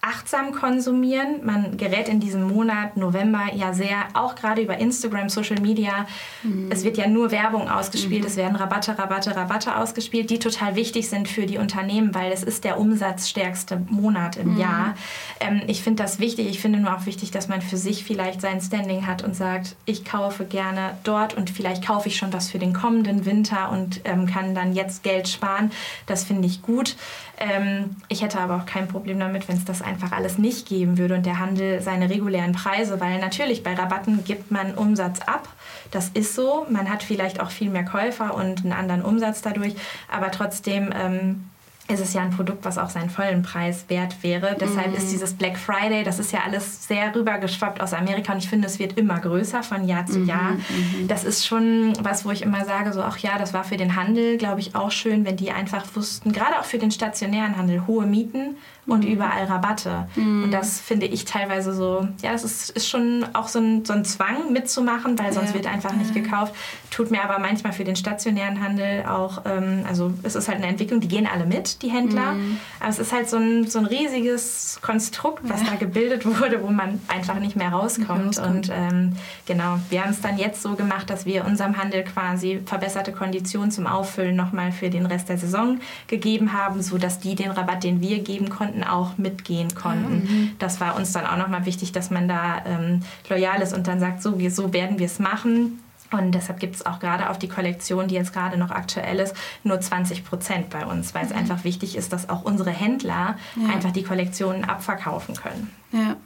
[0.00, 1.44] achtsam konsumieren.
[1.44, 6.06] Man gerät in diesem Monat November ja sehr, auch gerade über Instagram, Social Media.
[6.44, 6.70] Mhm.
[6.70, 8.28] Es wird ja nur Werbung ausgespielt, mhm.
[8.28, 12.44] es werden Rabatte, Rabatte, Rabatte ausgespielt, die total wichtig sind für die Unternehmen, weil es
[12.44, 14.60] ist der umsatzstärkste Monat im mhm.
[14.60, 14.94] Jahr.
[15.40, 16.46] Ähm, ich finde das wichtig.
[16.48, 19.74] Ich finde nur auch wichtig, dass man für sich vielleicht sein Standing hat und sagt,
[19.84, 24.00] ich kaufe gerne dort und vielleicht kaufe ich schon was für den kommenden Winter und
[24.04, 25.72] ähm, kann dann jetzt Geld sparen.
[26.06, 26.96] Das finde ich gut.
[27.40, 30.98] Ähm, ich hätte aber auch kein Problem damit, wenn es das einfach alles nicht geben
[30.98, 35.48] würde und der Handel seine regulären Preise, weil natürlich bei Rabatten gibt man Umsatz ab.
[35.90, 36.66] Das ist so.
[36.68, 39.74] Man hat vielleicht auch viel mehr Käufer und einen anderen Umsatz dadurch,
[40.08, 41.44] aber trotzdem ähm,
[41.88, 44.56] ist es ja ein Produkt, was auch seinen vollen Preis wert wäre.
[44.60, 45.10] Deshalb ist mhm.
[45.10, 48.78] dieses Black Friday, das ist ja alles sehr rübergeschwappt aus Amerika und ich finde, es
[48.78, 50.52] wird immer größer von Jahr zu mhm, Jahr.
[50.52, 51.08] Mhm.
[51.08, 53.96] Das ist schon was, wo ich immer sage, so, ach ja, das war für den
[53.96, 57.86] Handel, glaube ich, auch schön, wenn die einfach wussten, gerade auch für den stationären Handel,
[57.86, 58.56] hohe Mieten
[58.88, 59.12] und mhm.
[59.12, 60.08] überall Rabatte.
[60.16, 60.44] Mhm.
[60.44, 63.92] Und das finde ich teilweise so, ja, das ist, ist schon auch so ein, so
[63.92, 65.54] ein Zwang mitzumachen, weil sonst ja.
[65.54, 66.54] wird einfach nicht gekauft.
[66.90, 70.68] Tut mir aber manchmal für den stationären Handel auch, ähm, also es ist halt eine
[70.68, 72.32] Entwicklung, die gehen alle mit, die Händler.
[72.32, 72.58] Mhm.
[72.80, 75.70] Aber es ist halt so ein, so ein riesiges Konstrukt, was ja.
[75.70, 78.38] da gebildet wurde, wo man einfach nicht mehr rauskommt.
[78.38, 79.12] Und ähm,
[79.46, 83.70] genau, wir haben es dann jetzt so gemacht, dass wir unserem Handel quasi verbesserte Konditionen
[83.70, 88.00] zum Auffüllen nochmal für den Rest der Saison gegeben haben, sodass die den Rabatt, den
[88.00, 90.14] wir geben konnten, Kunden auch mitgehen konnten.
[90.14, 90.50] Mhm.
[90.58, 94.00] Das war uns dann auch nochmal wichtig, dass man da ähm, loyal ist und dann
[94.00, 95.82] sagt, so, wir, so werden wir es machen.
[96.10, 99.34] Und deshalb gibt es auch gerade auf die Kollektion, die jetzt gerade noch aktuell ist,
[99.62, 101.38] nur 20 Prozent bei uns, weil es mhm.
[101.38, 103.74] einfach wichtig ist, dass auch unsere Händler ja.
[103.74, 105.70] einfach die Kollektionen abverkaufen können.
[105.92, 106.16] Ja.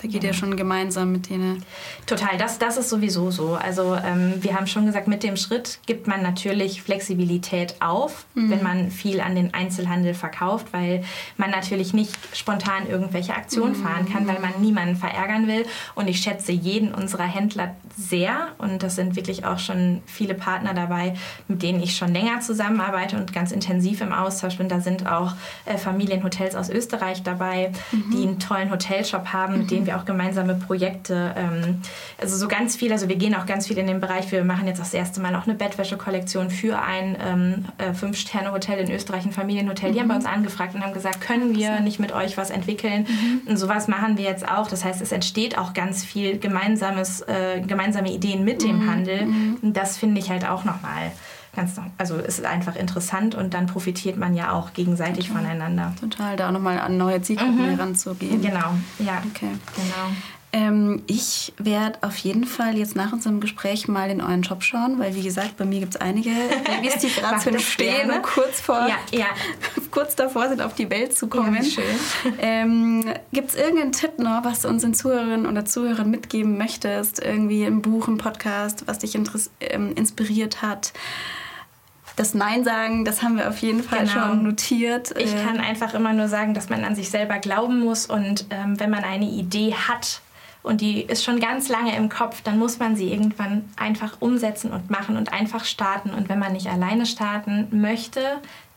[0.00, 0.30] Da geht ja.
[0.30, 1.64] ihr schon gemeinsam mit denen.
[2.06, 3.54] Total, das, das ist sowieso so.
[3.54, 8.50] Also ähm, wir haben schon gesagt, mit dem Schritt gibt man natürlich Flexibilität auf, mhm.
[8.50, 11.02] wenn man viel an den Einzelhandel verkauft, weil
[11.36, 13.82] man natürlich nicht spontan irgendwelche Aktionen mhm.
[13.82, 15.66] fahren kann, weil man niemanden verärgern will.
[15.96, 20.74] Und ich schätze jeden unserer Händler sehr und das sind wirklich auch schon viele Partner
[20.74, 21.14] dabei,
[21.48, 24.68] mit denen ich schon länger zusammenarbeite und ganz intensiv im Austausch bin.
[24.68, 25.32] Da sind auch
[25.64, 28.10] äh, Familienhotels aus Österreich dabei, mhm.
[28.12, 31.80] die einen tollen Hotelshop haben, mit denen wir auch gemeinsame Projekte, ähm,
[32.20, 34.66] also so ganz viel, also wir gehen auch ganz viel in den Bereich, wir machen
[34.66, 39.32] jetzt das erste Mal auch eine Bettwäsche-Kollektion für ein ähm, äh, Fünf-Sterne-Hotel in Österreich, ein
[39.32, 39.90] Familienhotel.
[39.90, 39.94] Mhm.
[39.94, 40.20] Die haben bei mhm.
[40.20, 43.06] uns angefragt und haben gesagt, können wir nicht mit euch was entwickeln?
[43.08, 43.50] Mhm.
[43.50, 44.68] Und sowas machen wir jetzt auch.
[44.68, 48.90] Das heißt, es entsteht auch ganz viel gemeinsames, äh, gemeinsame Ideen mit dem mhm.
[48.90, 49.26] Handel.
[49.26, 49.58] Mhm.
[49.62, 51.12] Und das finde ich halt auch nochmal
[51.58, 55.42] ganz, also es ist einfach interessant und dann profitiert man ja auch gegenseitig Total.
[55.42, 55.92] voneinander.
[56.00, 57.70] Total, da auch nochmal an neue Zielgruppen mhm.
[57.70, 58.40] heranzugehen.
[58.40, 59.22] Genau, ja.
[59.30, 59.50] Okay.
[59.74, 60.16] Genau.
[60.50, 64.98] Ähm, ich werde auf jeden Fall jetzt nach unserem Gespräch mal in euren Shop schauen,
[64.98, 66.30] weil wie gesagt, bei mir gibt es einige
[66.64, 69.26] Babys, die gerade stehen und kurz, vor, ja, ja.
[69.90, 71.54] kurz davor sind, auf die Welt zu kommen.
[71.56, 71.84] Ja, schön.
[72.40, 77.22] Ähm, gibt es irgendeinen Tipp noch, was du unseren Zuhörerinnen oder Zuhörern mitgeben möchtest?
[77.22, 79.16] Irgendwie im Buch, im Podcast, was dich
[79.60, 80.94] ähm, inspiriert hat?
[82.18, 84.12] Das Nein sagen, das haben wir auf jeden Fall genau.
[84.12, 85.14] schon notiert.
[85.18, 88.46] Ich äh, kann einfach immer nur sagen, dass man an sich selber glauben muss und
[88.50, 90.20] ähm, wenn man eine Idee hat,
[90.64, 94.72] und die ist schon ganz lange im Kopf, dann muss man sie irgendwann einfach umsetzen
[94.72, 96.10] und machen und einfach starten.
[96.10, 98.20] Und wenn man nicht alleine starten möchte,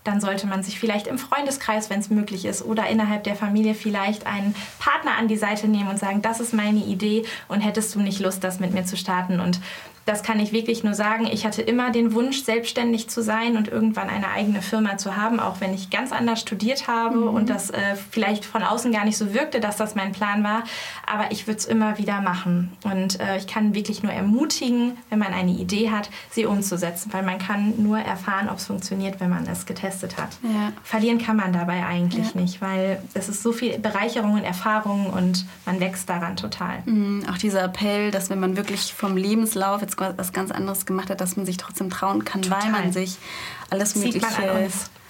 [0.04, 3.76] dann sollte man sich vielleicht im Freundeskreis, wenn es möglich ist, oder innerhalb der Familie
[3.76, 7.94] vielleicht einen Partner an die Seite nehmen und sagen, das ist meine Idee und hättest
[7.94, 9.40] du nicht Lust, das mit mir zu starten?
[9.40, 9.60] Und
[10.06, 11.28] das kann ich wirklich nur sagen.
[11.32, 15.40] Ich hatte immer den Wunsch, selbstständig zu sein und irgendwann eine eigene Firma zu haben,
[15.40, 17.28] auch wenn ich ganz anders studiert habe mhm.
[17.28, 20.64] und das äh, vielleicht von außen gar nicht so wirkte, dass das mein Plan war.
[21.06, 22.72] Aber ich würde es immer wieder machen.
[22.84, 27.24] Und äh, ich kann wirklich nur ermutigen, wenn man eine Idee hat, sie umzusetzen, weil
[27.24, 30.30] man kann nur erfahren, ob es funktioniert, wenn man es getestet hat.
[30.44, 30.74] Ja.
[30.84, 32.42] Verlieren kann man dabei eigentlich ja.
[32.42, 36.82] nicht, weil es ist so viel Bereicherung und Erfahrung und man wächst daran total.
[36.86, 37.26] Mhm.
[37.32, 41.22] Auch dieser Appell, dass wenn man wirklich vom Lebenslauf jetzt was ganz anderes gemacht hat,
[41.22, 42.64] dass man sich trotzdem trauen kann, Total.
[42.64, 43.18] weil man sich
[43.70, 44.26] alles Mögliche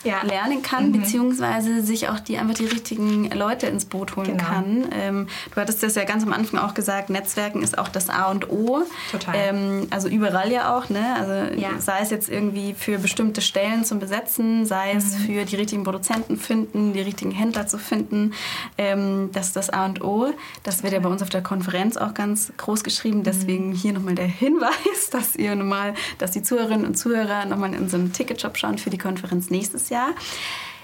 [0.03, 0.23] ja.
[0.23, 0.93] lernen kann, mhm.
[0.93, 4.43] beziehungsweise sich auch die einfach die richtigen Leute ins Boot holen genau.
[4.43, 4.87] kann.
[4.91, 8.31] Ähm, du hattest das ja ganz am Anfang auch gesagt, Netzwerken ist auch das A
[8.31, 8.83] und O.
[9.11, 9.35] Total.
[9.35, 11.15] Ähm, also überall ja auch, ne?
[11.15, 11.69] Also ja.
[11.79, 15.23] sei es jetzt irgendwie für bestimmte Stellen zum Besetzen, sei es mhm.
[15.23, 18.33] für die richtigen Produzenten finden, die richtigen Händler zu finden.
[18.77, 20.31] Ähm, das ist das A und O.
[20.63, 23.19] Das wird ja bei uns auf der Konferenz auch ganz groß geschrieben.
[23.19, 23.23] Mhm.
[23.23, 27.89] Deswegen hier nochmal der Hinweis, dass ihr nochmal, dass die Zuhörerinnen und Zuhörer nochmal in
[27.89, 29.90] so einem Ticketshop schauen für die Konferenz nächstes Jahr.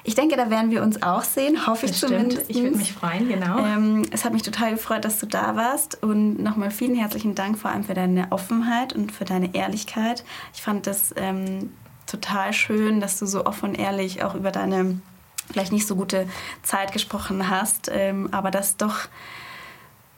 [0.04, 2.50] Ich denke, da werden wir uns auch sehen, hoffe ich zumindest.
[2.50, 3.60] Ich würde mich freuen, genau.
[3.60, 7.58] Ähm, es hat mich total gefreut, dass du da warst und nochmal vielen herzlichen Dank
[7.58, 10.24] vor allem für deine Offenheit und für deine Ehrlichkeit.
[10.54, 11.74] Ich fand das ähm,
[12.06, 15.02] total schön, dass du so offen und ehrlich auch über deine
[15.52, 16.28] vielleicht nicht so gute
[16.64, 19.10] Zeit gesprochen hast, ähm, aber das doch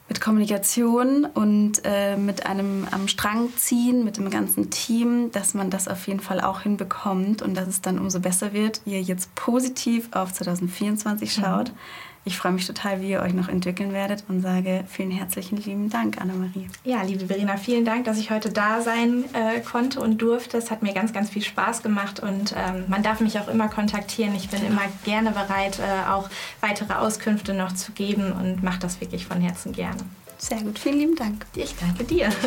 [0.10, 5.70] mit Kommunikation und äh, mit einem am Strang ziehen, mit dem ganzen Team, dass man
[5.70, 9.34] das auf jeden Fall auch hinbekommt und dass es dann umso besser wird, ihr jetzt
[9.36, 11.42] positiv auf 2024 mhm.
[11.42, 11.70] schaut.
[11.70, 11.78] Mhm.
[12.26, 15.90] Ich freue mich total, wie ihr euch noch entwickeln werdet und sage vielen herzlichen lieben
[15.90, 16.68] Dank, Annemarie.
[16.84, 20.58] Ja, liebe Verena, vielen Dank, dass ich heute da sein äh, konnte und durfte.
[20.58, 23.70] Es hat mir ganz, ganz viel Spaß gemacht und ähm, man darf mich auch immer
[23.70, 24.36] kontaktieren.
[24.36, 26.30] Ich bin immer gerne bereit, äh, auch
[26.62, 30.00] weitere Auskünfte noch zu geben und mache das wirklich von Herzen gerne.
[30.38, 31.46] Sehr gut, vielen lieben Dank.
[31.56, 32.30] Ich danke dir.